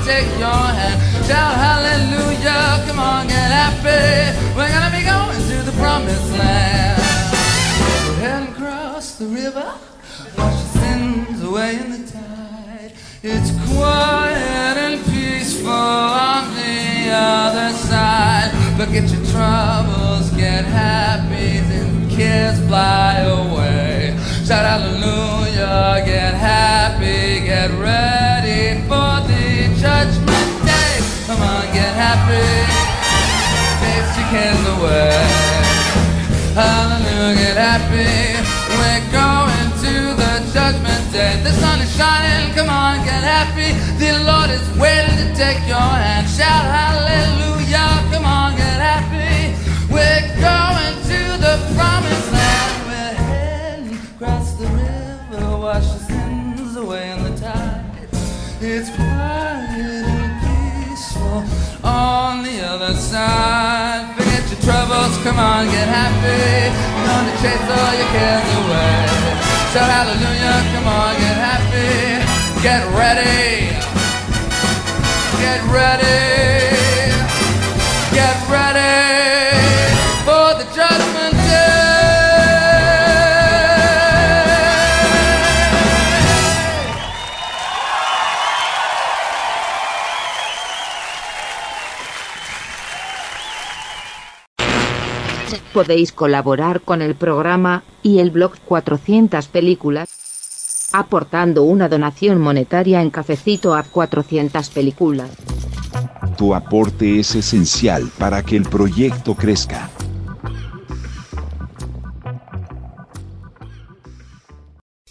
Take 0.05 0.27
your 0.39 0.67
hand. 0.79 0.99
Shout 1.27 1.55
hallelujah, 1.55 2.85
come 2.87 2.99
on, 2.99 3.27
get 3.29 3.51
happy. 3.61 4.35
We're 4.57 4.69
gonna 4.69 4.91
be 4.97 5.05
going 5.05 5.41
to 5.49 5.57
the 5.71 5.77
promised 5.79 6.31
land. 6.39 6.99
We're 8.07 8.21
heading 8.25 8.49
across 8.55 9.17
the 9.17 9.27
river, 9.27 9.75
wash 10.37 10.59
your 10.59 10.83
sins 10.83 11.43
away 11.43 11.77
in 11.77 11.91
the 11.93 12.11
tide. 12.11 12.93
It's 13.23 13.51
quiet 13.71 14.77
and 14.87 15.05
peaceful 15.07 15.71
on 15.71 16.53
the 16.55 17.11
other 17.15 17.73
side. 17.77 18.51
Forget 18.77 19.09
your 19.09 19.25
troubles, 19.27 20.31
get 20.31 20.65
happy, 20.65 21.59
and 21.59 22.11
cares 22.11 22.59
fly 22.67 23.19
away. 23.21 24.19
Shout 24.45 24.65
hallelujah, 24.67 26.03
get 26.05 26.35
happy, 26.35 26.82
your 34.33 34.41
cares 34.41 34.67
away. 34.79 35.13
Hallelujah, 36.55 37.37
get 37.37 37.57
happy. 37.57 38.37
We're 38.77 39.05
going 39.13 39.69
to 39.85 39.95
the 40.17 40.33
judgment 40.53 41.13
day. 41.13 41.41
The 41.43 41.53
sun 41.53 41.81
is 41.81 41.95
shining, 41.97 42.55
come 42.55 42.69
on, 42.69 43.05
get 43.05 43.23
happy. 43.23 43.73
The 43.99 44.25
Lord 44.25 44.51
is 44.51 44.65
waiting 44.79 45.17
to 45.17 45.35
take 45.35 45.61
your 45.67 45.79
hand. 45.79 46.29
Shout 46.29 46.65
hallelujah, 46.65 47.89
come 48.13 48.25
on, 48.25 48.57
get 48.57 48.79
happy. 48.81 49.57
We're 49.93 50.27
going 50.41 50.95
to 51.11 51.21
the 51.45 51.55
promised 51.77 52.33
land. 52.33 52.73
We're 52.89 53.15
heading 53.29 53.99
across 54.15 54.55
the 54.55 54.67
river, 54.67 55.59
wash 55.59 55.89
the 55.93 55.99
sins 56.09 56.77
away 56.77 57.13
in 57.13 57.23
the 57.25 57.35
tide. 57.39 58.09
It's 58.61 58.91
quiet 58.91 60.05
and 60.07 60.89
peaceful 60.89 61.45
on 61.85 62.45
the 62.45 62.61
other 62.65 62.95
side. 62.95 63.72
Come 65.23 65.39
on, 65.39 65.67
get 65.67 65.87
happy. 65.87 66.67
Gonna 67.07 67.31
chase 67.39 67.63
oh, 67.63 67.79
all 67.79 67.95
your 67.95 68.11
cares 68.11 68.51
away. 68.59 69.07
Shout 69.71 69.89
hallelujah, 69.89 70.59
come 70.75 70.89
on, 70.89 71.15
get 71.15 71.39
happy. 71.39 72.27
Get 72.61 72.83
ready. 72.99 73.71
Get 75.39 75.63
ready. 75.71 76.62
Podéis 95.73 96.13
colaborar 96.13 96.81
con 96.81 97.03
el 97.03 97.15
programa 97.15 97.83
y 98.03 98.19
el 98.19 98.31
blog 98.31 98.53
400 98.67 99.49
películas 99.49 100.09
aportando 100.93 101.63
una 101.63 101.89
donación 101.89 102.39
monetaria 102.39 103.03
en 103.03 103.11
cafecito 103.11 103.75
a 103.75 103.83
400 103.83 104.69
películas. 104.71 105.31
Tu 106.37 106.55
aporte 106.55 107.21
es 107.21 107.35
esencial 107.35 108.11
para 108.19 108.43
que 108.43 108.57
el 108.57 108.65
proyecto 108.65 109.35
crezca. 109.35 109.91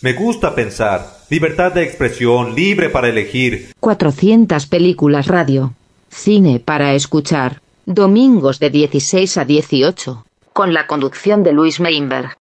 Me 0.01 0.14
gusta 0.14 0.55
pensar. 0.55 1.05
Libertad 1.30 1.74
de 1.74 1.84
expresión, 1.84 2.55
libre 2.55 2.89
para 2.89 3.09
elegir. 3.09 3.72
400 3.80 4.66
películas 4.66 5.28
radio. 5.28 5.74
Cine 6.09 6.59
para 6.59 6.93
escuchar. 6.93 7.62
Domingos 7.86 8.59
de 8.59 8.72
16 8.72 9.38
a 9.38 9.45
18. 9.45 10.26
Con 10.54 10.74
la 10.74 10.86
conducción 10.86 11.43
de 11.43 11.54
Luis 11.54 11.80
Meinberg. 11.80 12.40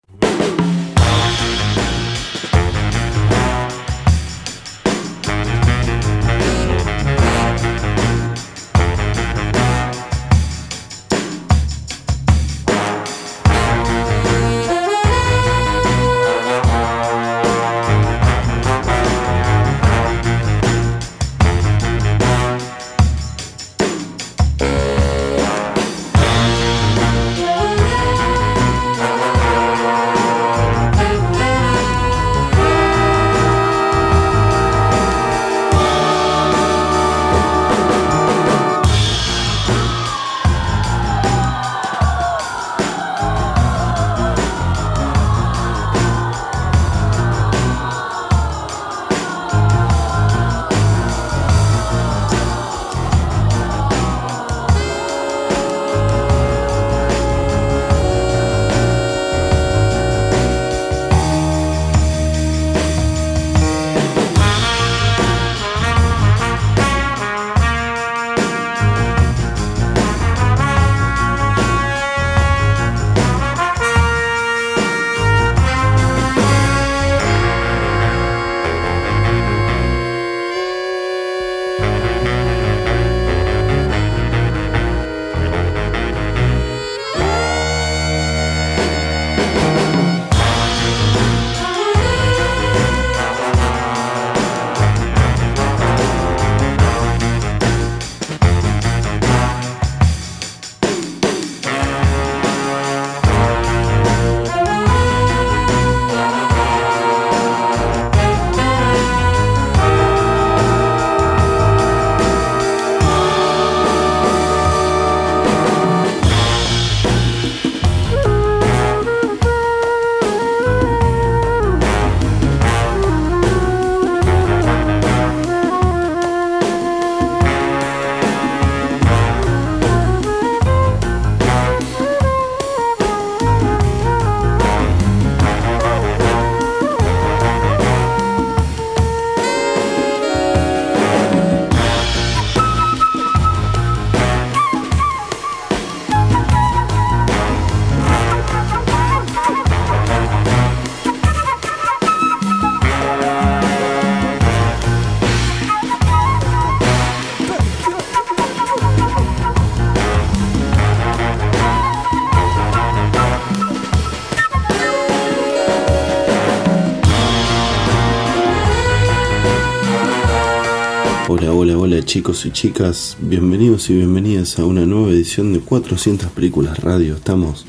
Chicos 172.05 172.45
y 172.47 172.51
chicas, 172.51 173.17
bienvenidos 173.21 173.89
y 173.89 173.95
bienvenidas 173.95 174.59
a 174.59 174.65
una 174.65 174.85
nueva 174.85 175.11
edición 175.11 175.53
de 175.53 175.61
400 175.61 176.31
películas 176.31 176.79
radio. 176.79 177.15
Estamos 177.15 177.65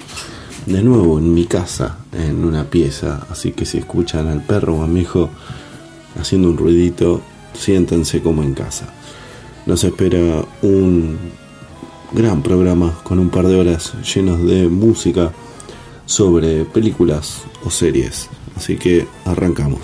de 0.65 0.81
nuevo 0.81 1.19
en 1.19 1.33
mi 1.33 1.45
casa, 1.45 1.99
en 2.11 2.43
una 2.43 2.65
pieza, 2.65 3.25
así 3.29 3.51
que 3.51 3.65
si 3.65 3.77
escuchan 3.77 4.27
al 4.27 4.41
perro 4.43 4.77
o 4.77 4.83
a 4.83 4.87
mi 4.87 5.01
hijo 5.01 5.29
haciendo 6.19 6.49
un 6.49 6.57
ruidito, 6.57 7.21
siéntense 7.53 8.21
como 8.21 8.43
en 8.43 8.53
casa. 8.53 8.93
Nos 9.65 9.83
espera 9.83 10.43
un 10.61 11.17
gran 12.11 12.41
programa 12.41 12.99
con 13.03 13.19
un 13.19 13.29
par 13.29 13.47
de 13.47 13.55
horas 13.55 13.93
llenos 14.13 14.43
de 14.45 14.67
música 14.67 15.31
sobre 16.05 16.65
películas 16.65 17.43
o 17.63 17.69
series, 17.69 18.29
así 18.55 18.77
que 18.77 19.07
arrancamos. 19.25 19.81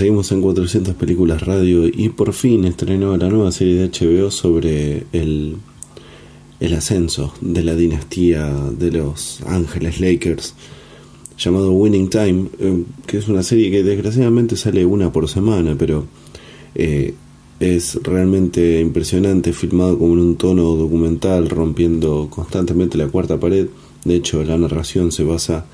seguimos 0.00 0.32
en 0.32 0.40
400 0.40 0.94
Películas 0.94 1.42
Radio 1.42 1.86
y 1.86 2.08
por 2.08 2.32
fin 2.32 2.64
estrenó 2.64 3.14
la 3.18 3.28
nueva 3.28 3.52
serie 3.52 3.74
de 3.74 3.88
HBO 3.90 4.30
sobre 4.30 5.04
el, 5.12 5.58
el 6.58 6.72
ascenso 6.72 7.34
de 7.42 7.62
la 7.62 7.74
dinastía 7.74 8.50
de 8.50 8.92
los 8.92 9.42
Ángeles 9.42 10.00
Lakers 10.00 10.54
llamado 11.36 11.72
Winning 11.72 12.08
Time, 12.08 12.46
eh, 12.60 12.82
que 13.06 13.18
es 13.18 13.28
una 13.28 13.42
serie 13.42 13.70
que 13.70 13.82
desgraciadamente 13.82 14.56
sale 14.56 14.86
una 14.86 15.12
por 15.12 15.28
semana, 15.28 15.76
pero 15.78 16.06
eh, 16.74 17.12
es 17.60 17.96
realmente 18.02 18.80
impresionante, 18.80 19.52
filmado 19.52 19.98
como 19.98 20.14
en 20.14 20.20
un 20.20 20.36
tono 20.36 20.76
documental, 20.76 21.50
rompiendo 21.50 22.28
constantemente 22.30 22.96
la 22.96 23.08
cuarta 23.08 23.38
pared. 23.38 23.66
De 24.06 24.14
hecho, 24.14 24.42
la 24.44 24.56
narración 24.56 25.12
se 25.12 25.24
basa 25.24 25.66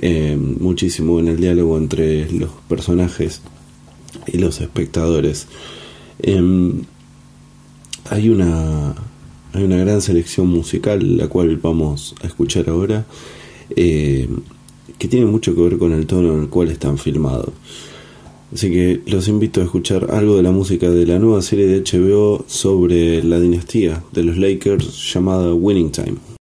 eh, 0.00 0.36
muchísimo 0.36 1.20
en 1.20 1.28
el 1.28 1.40
diálogo 1.40 1.76
entre 1.76 2.30
los 2.32 2.50
personajes 2.68 3.42
y 4.26 4.38
los 4.38 4.60
espectadores. 4.60 5.46
Em, 6.20 6.84
hay 8.10 8.28
una 8.28 8.94
hay 9.52 9.64
una 9.64 9.76
gran 9.76 10.00
selección 10.02 10.48
musical 10.48 11.16
la 11.16 11.28
cual 11.28 11.56
vamos 11.56 12.14
a 12.22 12.26
escuchar 12.26 12.68
ahora 12.68 13.06
eh, 13.74 14.28
que 14.98 15.08
tiene 15.08 15.26
mucho 15.26 15.54
que 15.54 15.62
ver 15.62 15.78
con 15.78 15.92
el 15.92 16.06
tono 16.06 16.34
en 16.34 16.42
el 16.42 16.48
cual 16.48 16.68
están 16.68 16.98
filmados 16.98 17.50
así 18.52 18.70
que 18.70 19.00
los 19.06 19.28
invito 19.28 19.60
a 19.60 19.64
escuchar 19.64 20.10
algo 20.10 20.36
de 20.36 20.42
la 20.42 20.50
música 20.50 20.90
de 20.90 21.06
la 21.06 21.18
nueva 21.18 21.42
serie 21.42 21.66
de 21.66 21.80
HBO 21.80 22.44
sobre 22.46 23.22
la 23.22 23.40
dinastía 23.40 24.02
de 24.12 24.24
los 24.24 24.36
Lakers 24.36 25.12
llamada 25.12 25.54
Winning 25.54 25.90
Time 25.90 26.37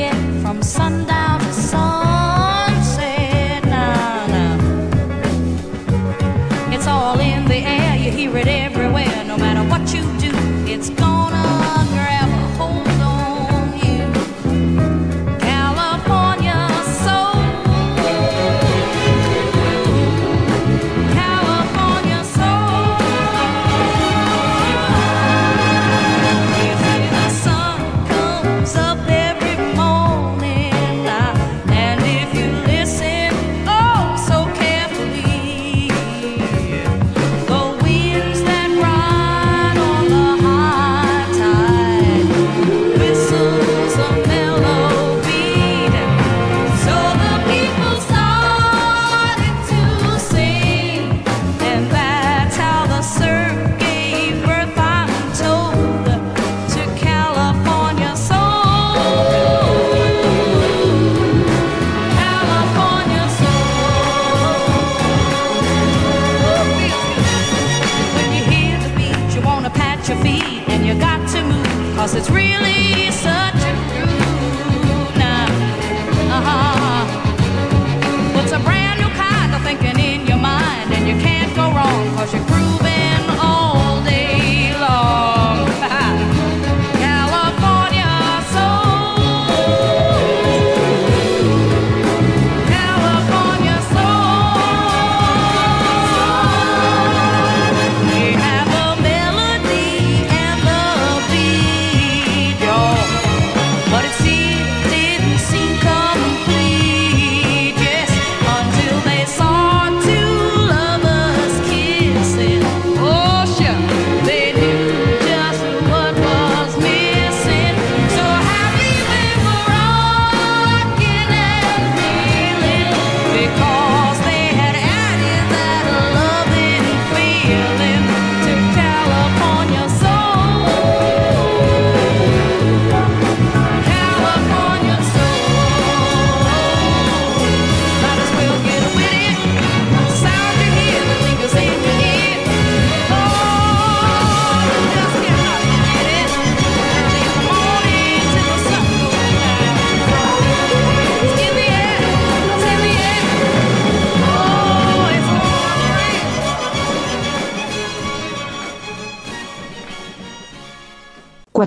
get 0.00 0.16
from 0.42 0.62
sundown 0.62 1.38
to 1.40 1.52
sun. 1.52 1.89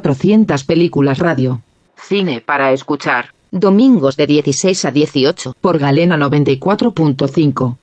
400 0.03 0.65
películas 0.65 1.17
radio. 1.17 1.61
Cine 1.95 2.41
para 2.41 2.73
escuchar. 2.73 3.33
Domingos 3.51 4.17
de 4.17 4.27
16 4.27 4.83
a 4.83 4.91
18 4.91 5.55
por 5.61 5.79
Galena 5.79 6.17
94.5. 6.17 7.77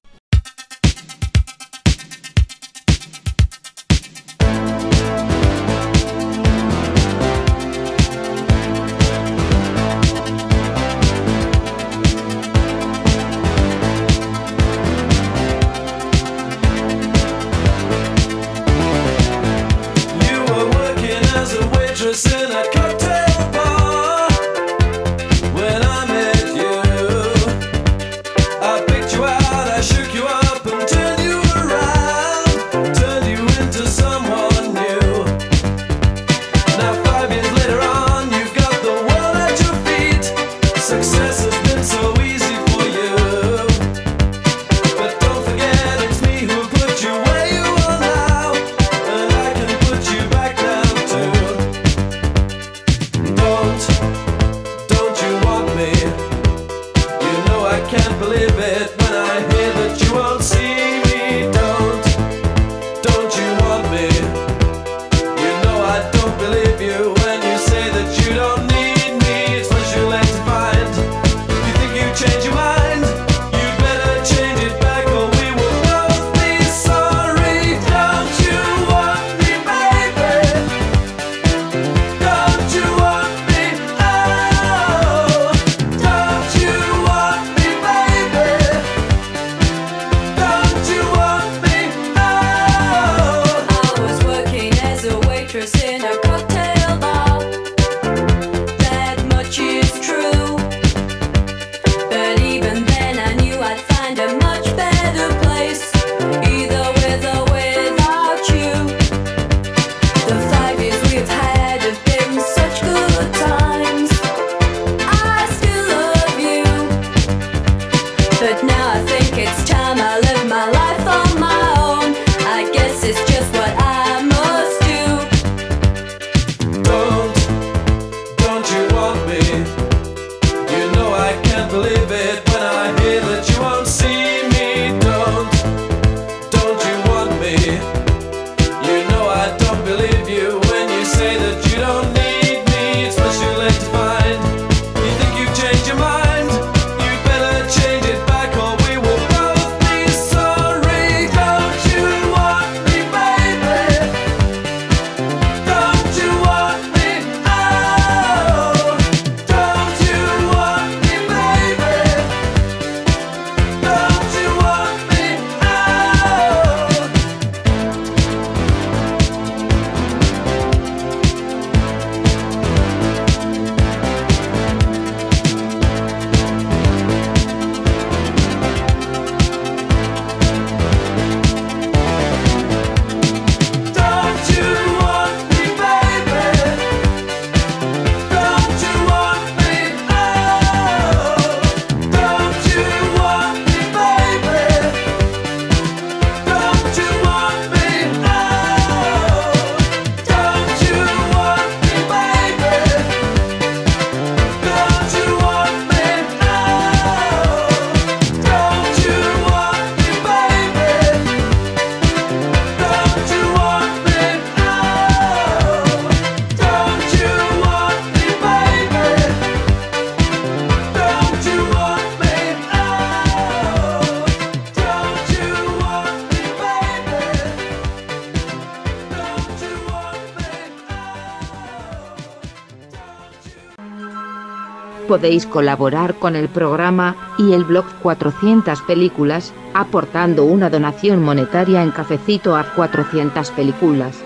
podéis 235.11 235.45
colaborar 235.45 236.21
con 236.21 236.37
el 236.37 236.49
programa 236.49 237.35
y 237.37 237.53
el 237.53 237.65
blog 237.65 237.85
400 238.01 238.81
películas, 238.83 239.53
aportando 239.75 240.45
una 240.45 240.71
donación 240.71 241.21
monetaria 241.21 241.83
en 241.83 241.91
cafecito 241.91 242.55
a 242.55 242.63
400 242.77 243.51
películas. 243.51 244.19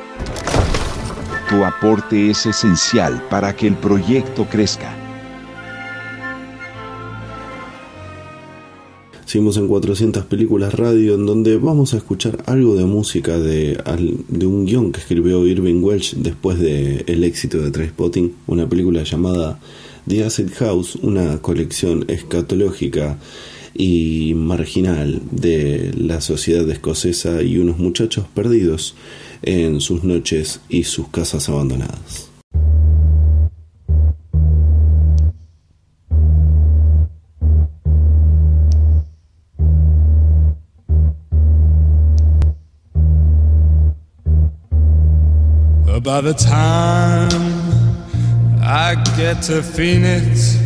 Tu 1.48 1.64
aporte 1.64 2.28
es 2.28 2.44
esencial 2.44 3.22
para 3.30 3.56
que 3.56 3.66
el 3.66 3.76
proyecto 3.76 4.44
crezca. 4.44 4.94
Seguimos 9.24 9.56
en 9.56 9.68
400 9.68 10.26
películas 10.26 10.74
radio 10.74 11.14
en 11.14 11.24
donde 11.24 11.56
vamos 11.56 11.94
a 11.94 11.96
escuchar 11.96 12.44
algo 12.44 12.76
de 12.76 12.84
música 12.84 13.38
de, 13.38 13.82
de 14.28 14.46
un 14.46 14.66
guion 14.66 14.92
que 14.92 15.00
escribió 15.00 15.46
Irving 15.46 15.82
Welsh 15.82 16.16
después 16.16 16.58
del 16.58 17.04
el 17.06 17.24
éxito 17.24 17.62
de 17.62 17.70
Trainspotting, 17.70 18.34
una 18.48 18.68
película 18.68 19.02
llamada 19.02 19.58
The 20.06 20.24
Acid 20.24 20.52
House, 20.58 20.96
una 20.96 21.38
colección 21.38 22.04
escatológica 22.08 23.18
y 23.74 24.34
marginal 24.36 25.22
de 25.30 25.92
la 25.96 26.20
sociedad 26.20 26.68
escocesa 26.70 27.42
y 27.42 27.58
unos 27.58 27.78
muchachos 27.78 28.26
perdidos 28.34 28.94
en 29.42 29.80
sus 29.80 30.04
noches 30.04 30.60
y 30.68 30.84
sus 30.84 31.08
casas 31.08 31.48
abandonadas. 31.48 32.30
I 48.66 48.94
get 49.14 49.42
to 49.42 49.62
Phoenix, 49.62 50.56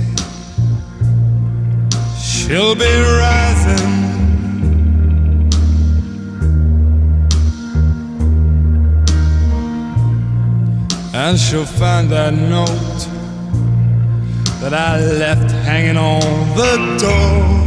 she'll 2.16 2.76
be 2.76 2.84
rising. 2.84 3.98
And 11.12 11.36
she'll 11.36 11.64
find 11.66 12.08
that 12.10 12.34
note 12.34 12.68
that 14.60 14.72
I 14.72 15.00
left 15.00 15.50
hanging 15.50 15.96
on 15.96 16.20
the 16.56 16.76
door. 17.00 17.58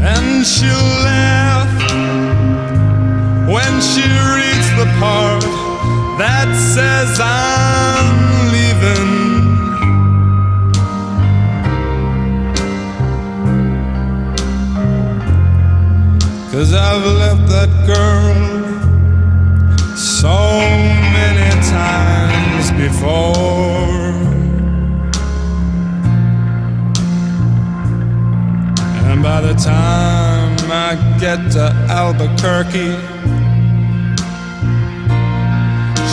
And 0.00 0.46
she'll 0.46 0.92
laugh 1.02 1.68
when 3.50 3.80
she 3.80 4.02
reads 4.02 4.47
the 4.78 4.86
part 5.00 5.42
that 6.18 6.48
says 6.54 7.18
I'm 7.20 8.14
leaving. 8.54 9.10
Cause 16.52 16.72
I've 16.74 17.04
left 17.22 17.48
that 17.54 17.70
girl 17.88 18.36
so 19.96 20.38
many 21.18 21.50
times 21.78 22.70
before. 22.84 23.98
And 29.10 29.22
by 29.24 29.40
the 29.40 29.54
time 29.54 30.56
I 30.70 30.94
get 31.18 31.50
to 31.52 31.64
Albuquerque, 31.90 33.07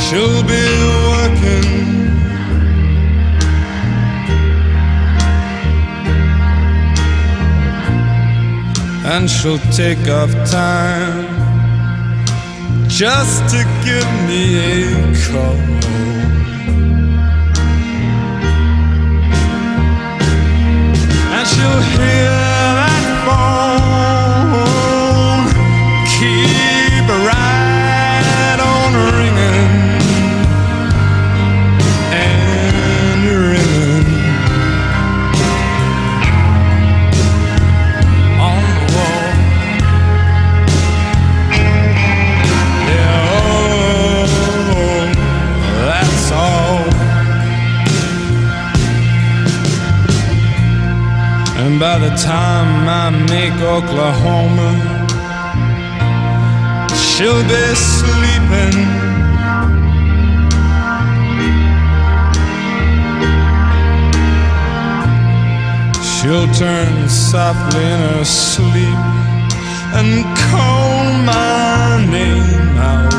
she'll 0.07 0.43
be 0.43 0.65
working. 1.09 1.85
And 9.13 9.29
she'll 9.29 9.63
take 9.71 10.07
off 10.09 10.31
time 10.49 11.25
just 12.87 13.49
to 13.53 13.59
give 13.83 14.09
me 14.29 14.41
a 14.57 14.95
call. 15.25 15.57
And 21.35 21.47
she'll 21.47 21.81
hear 21.97 22.44
And 51.75 51.81
by 51.81 51.99
the 51.99 52.15
time 52.15 52.87
I 52.87 53.09
make 53.09 53.51
Oklahoma, 53.59 54.71
she'll 56.95 57.43
be 57.43 57.75
sleeping. 57.75 58.77
She'll 66.01 66.47
turn 66.53 67.09
softly 67.09 67.83
in 67.83 67.99
her 67.99 68.23
sleep 68.23 69.01
and 69.99 70.23
call 70.47 71.03
my 71.25 72.07
name 72.09 72.77
out 72.77 73.14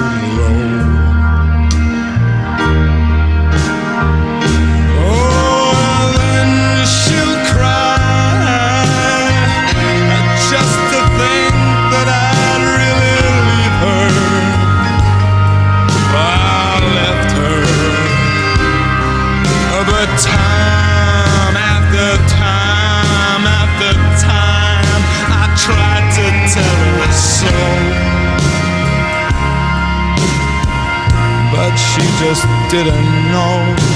she 31.97 32.03
just 32.21 32.45
didn't 32.71 33.01
know 33.33 33.96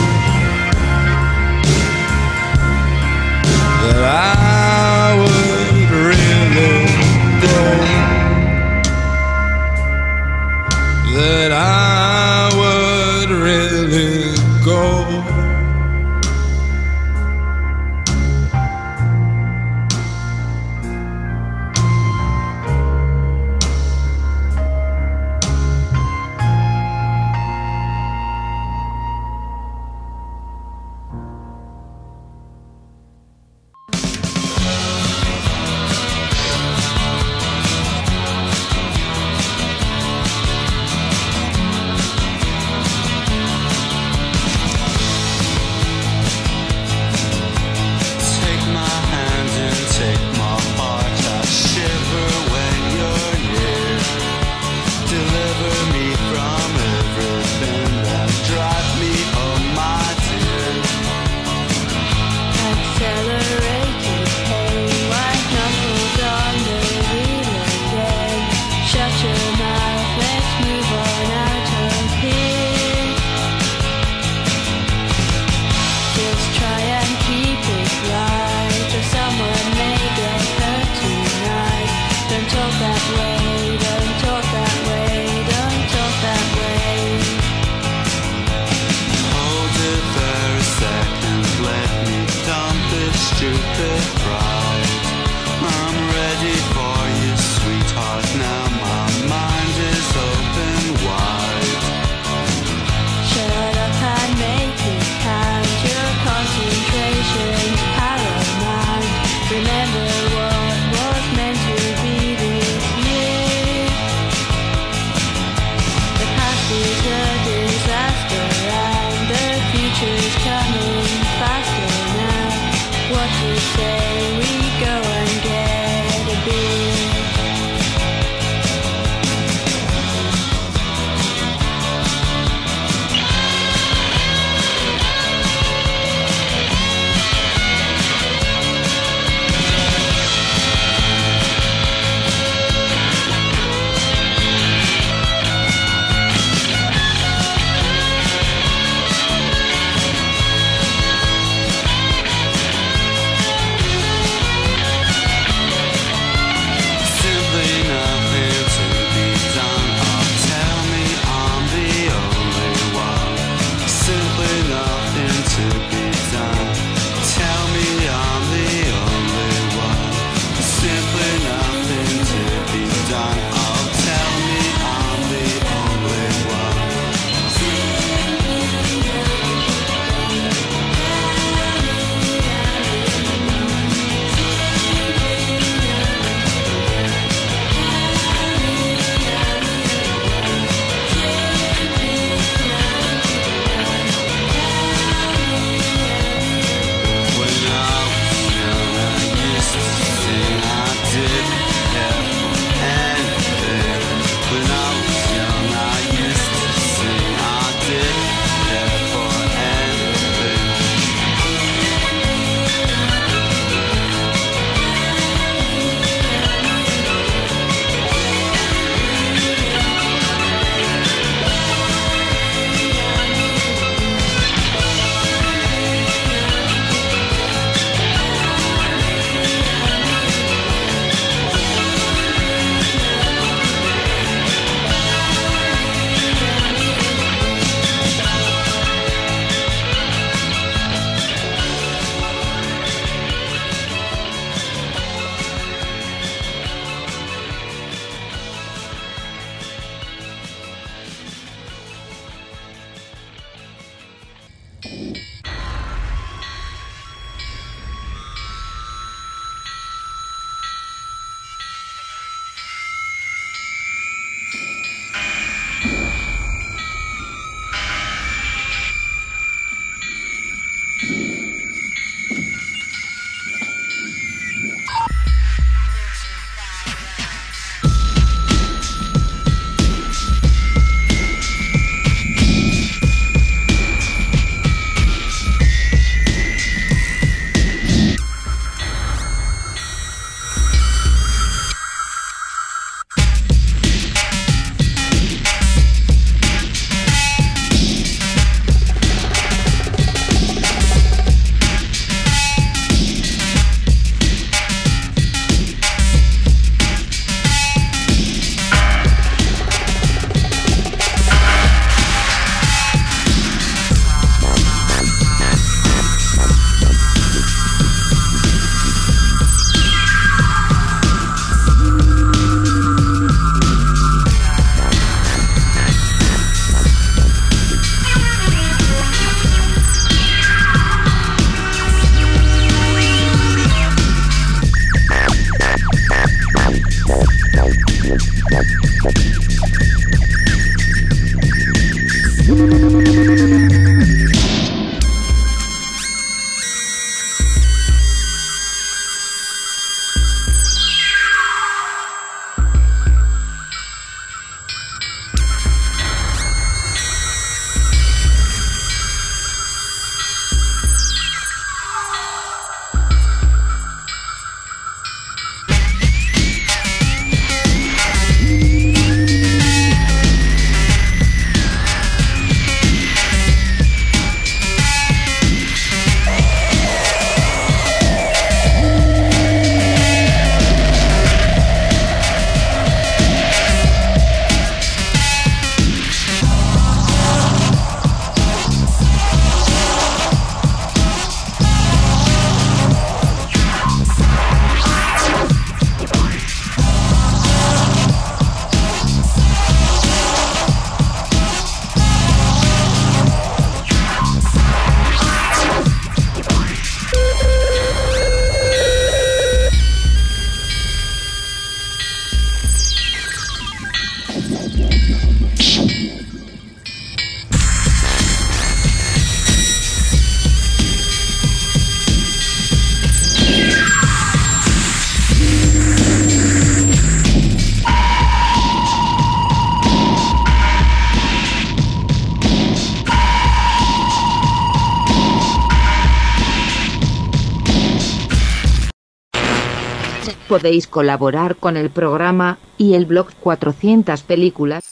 podéis 440.50 440.88
colaborar 440.88 441.54
con 441.54 441.76
el 441.76 441.90
programa 441.90 442.58
y 442.76 442.94
el 442.94 443.06
blog 443.06 443.28
400 443.38 444.20
películas 444.24 444.82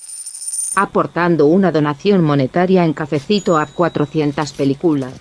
aportando 0.76 1.47
una 1.47 1.72
donación 1.72 2.22
monetaria 2.22 2.85
en 2.85 2.93
cafecito 2.93 3.59
a 3.59 3.66
400 3.66 4.52
películas. 4.52 5.14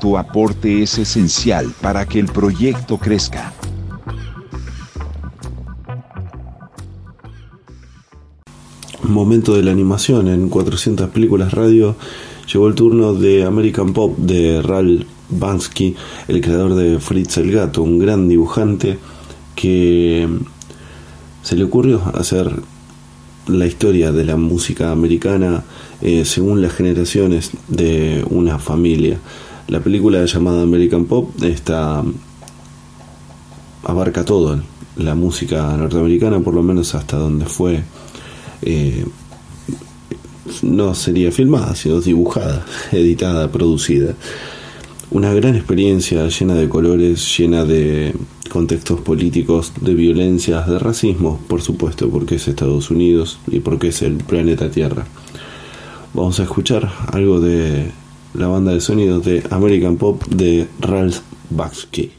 Tu 0.00 0.18
aporte 0.18 0.82
es 0.82 0.98
esencial 0.98 1.72
para 1.80 2.04
que 2.06 2.18
el 2.18 2.26
proyecto 2.26 2.98
crezca. 2.98 3.52
Momento 9.04 9.54
de 9.54 9.62
la 9.62 9.70
animación 9.70 10.26
en 10.26 10.48
400 10.48 11.10
películas 11.10 11.52
radio. 11.52 11.94
Llegó 12.52 12.66
el 12.66 12.74
turno 12.74 13.14
de 13.14 13.44
American 13.44 13.92
Pop 13.92 14.18
de 14.18 14.62
Ralph 14.62 15.06
Bansky, 15.28 15.94
el 16.26 16.40
creador 16.40 16.74
de 16.74 16.98
Fritz 16.98 17.36
el 17.36 17.52
Gato, 17.52 17.84
un 17.84 18.00
gran 18.00 18.26
dibujante 18.26 18.98
que 19.58 20.28
se 21.42 21.56
le 21.56 21.64
ocurrió 21.64 22.00
hacer 22.14 22.48
la 23.48 23.66
historia 23.66 24.12
de 24.12 24.24
la 24.24 24.36
música 24.36 24.92
americana 24.92 25.64
eh, 26.00 26.24
según 26.24 26.62
las 26.62 26.74
generaciones 26.74 27.50
de 27.66 28.24
una 28.30 28.60
familia. 28.60 29.18
La 29.66 29.80
película 29.80 30.24
llamada 30.24 30.62
American 30.62 31.06
Pop 31.06 31.42
está 31.42 32.04
abarca 33.82 34.24
todo 34.24 34.60
la 34.96 35.14
música 35.16 35.76
norteamericana, 35.76 36.38
por 36.38 36.54
lo 36.54 36.62
menos 36.62 36.94
hasta 36.94 37.16
donde 37.16 37.46
fue 37.46 37.82
eh, 38.62 39.04
no 40.62 40.94
sería 40.94 41.32
filmada, 41.32 41.74
sino 41.74 42.00
dibujada, 42.00 42.64
editada, 42.92 43.50
producida. 43.50 44.14
Una 45.10 45.32
gran 45.32 45.56
experiencia 45.56 46.28
llena 46.28 46.54
de 46.54 46.68
colores, 46.68 47.38
llena 47.38 47.64
de 47.64 48.14
contextos 48.50 49.00
políticos, 49.00 49.72
de 49.80 49.94
violencias, 49.94 50.68
de 50.68 50.78
racismo, 50.78 51.40
por 51.48 51.62
supuesto, 51.62 52.10
porque 52.10 52.34
es 52.34 52.46
Estados 52.46 52.90
Unidos 52.90 53.38
y 53.46 53.60
porque 53.60 53.88
es 53.88 54.02
el 54.02 54.16
planeta 54.16 54.70
Tierra. 54.70 55.06
Vamos 56.12 56.40
a 56.40 56.42
escuchar 56.42 56.90
algo 57.10 57.40
de 57.40 57.90
la 58.34 58.48
banda 58.48 58.72
de 58.72 58.82
sonidos 58.82 59.24
de 59.24 59.42
American 59.50 59.96
Pop 59.96 60.22
de 60.26 60.68
Ralph 60.78 61.20
Bakshi. 61.48 62.17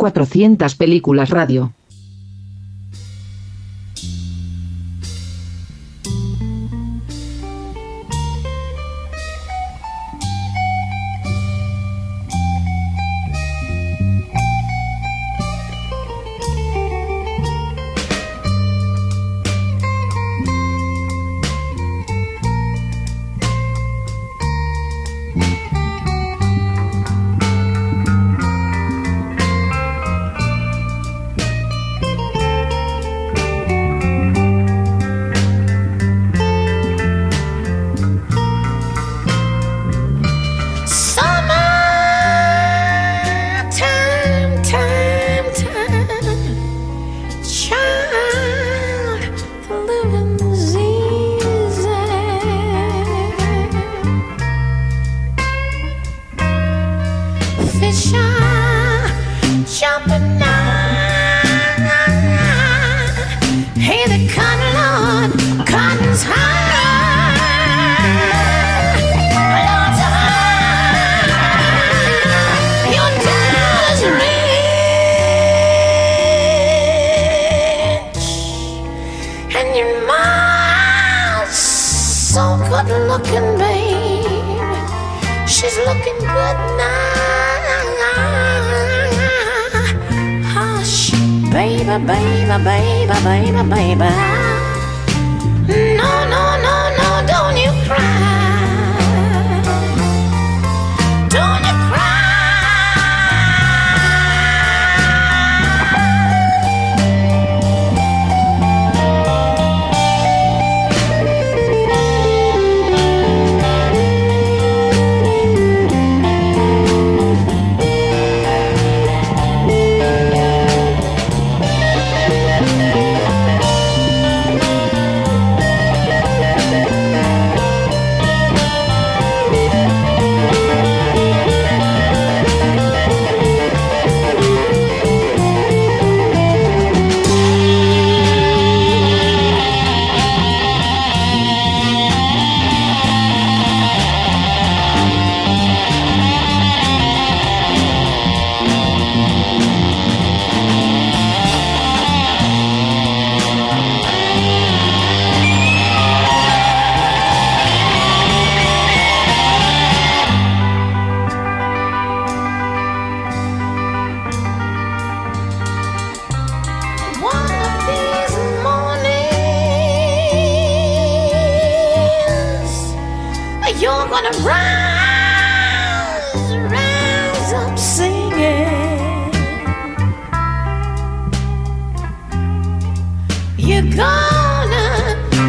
400 0.00 0.76
películas 0.76 1.28
radio. 1.28 1.74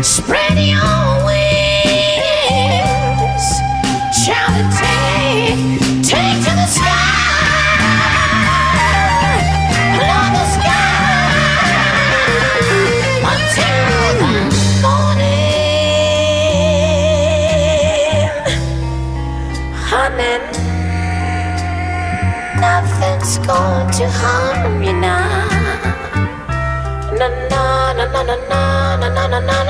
Spread 0.03 0.57
your 0.57 1.25
wings, 1.25 1.45
child, 4.25 4.55
and 4.57 4.71
take, 4.81 5.61
take 6.09 6.39
to 6.43 6.51
the 6.57 6.65
sky, 6.65 6.89
love 10.01 10.31
the 10.33 10.45
sky 10.57 11.69
until 13.31 14.09
the 14.21 14.31
morning. 14.81 15.51
Honey, 19.85 20.35
nothing's 22.59 23.33
going 23.45 23.89
to 23.97 24.05
harm 24.09 24.81
you 24.83 24.93
now. 24.93 25.47
Na 27.19 27.27
na 27.51 27.93
na 27.93 28.05
na 28.11 28.23
na 28.23 28.35
na 28.97 29.07
na 29.09 29.27
na 29.27 29.39
na. 29.39 29.60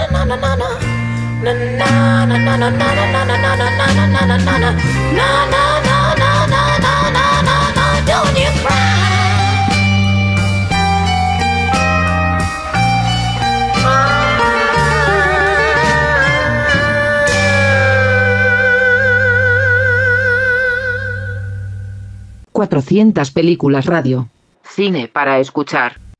400 22.62 23.32
películas 23.32 23.88
radio. 23.88 24.30
Cine 24.64 25.08
para 25.08 25.40
escuchar. 25.40 26.11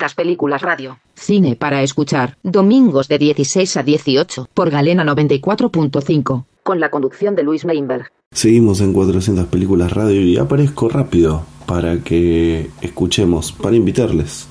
400 0.00 0.14
películas 0.14 0.62
radio. 0.62 0.98
Cine 1.14 1.56
para 1.56 1.82
escuchar. 1.82 2.38
Domingos 2.42 3.08
de 3.08 3.18
16 3.18 3.76
a 3.76 3.82
18 3.82 4.48
por 4.54 4.70
Galena 4.70 5.04
94.5. 5.04 6.44
Con 6.62 6.80
la 6.80 6.90
conducción 6.90 7.34
de 7.34 7.42
Luis 7.42 7.64
Meinberg. 7.64 8.06
Seguimos 8.32 8.80
en 8.80 8.92
400 8.92 9.46
películas 9.46 9.92
radio 9.92 10.22
y 10.22 10.38
aparezco 10.38 10.88
rápido 10.88 11.44
para 11.66 11.98
que 11.98 12.70
escuchemos, 12.80 13.52
para 13.52 13.76
invitarles 13.76 14.48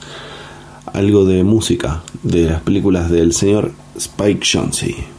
algo 0.94 1.26
de 1.26 1.44
música 1.44 2.04
de 2.24 2.46
las 2.46 2.62
películas 2.62 3.10
del 3.10 3.34
señor 3.34 3.72
Spike 3.96 4.46
Jonze. 4.46 5.19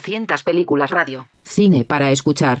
400 0.00 0.42
películas 0.42 0.90
radio, 0.90 1.28
cine 1.42 1.84
para 1.84 2.10
escuchar, 2.10 2.60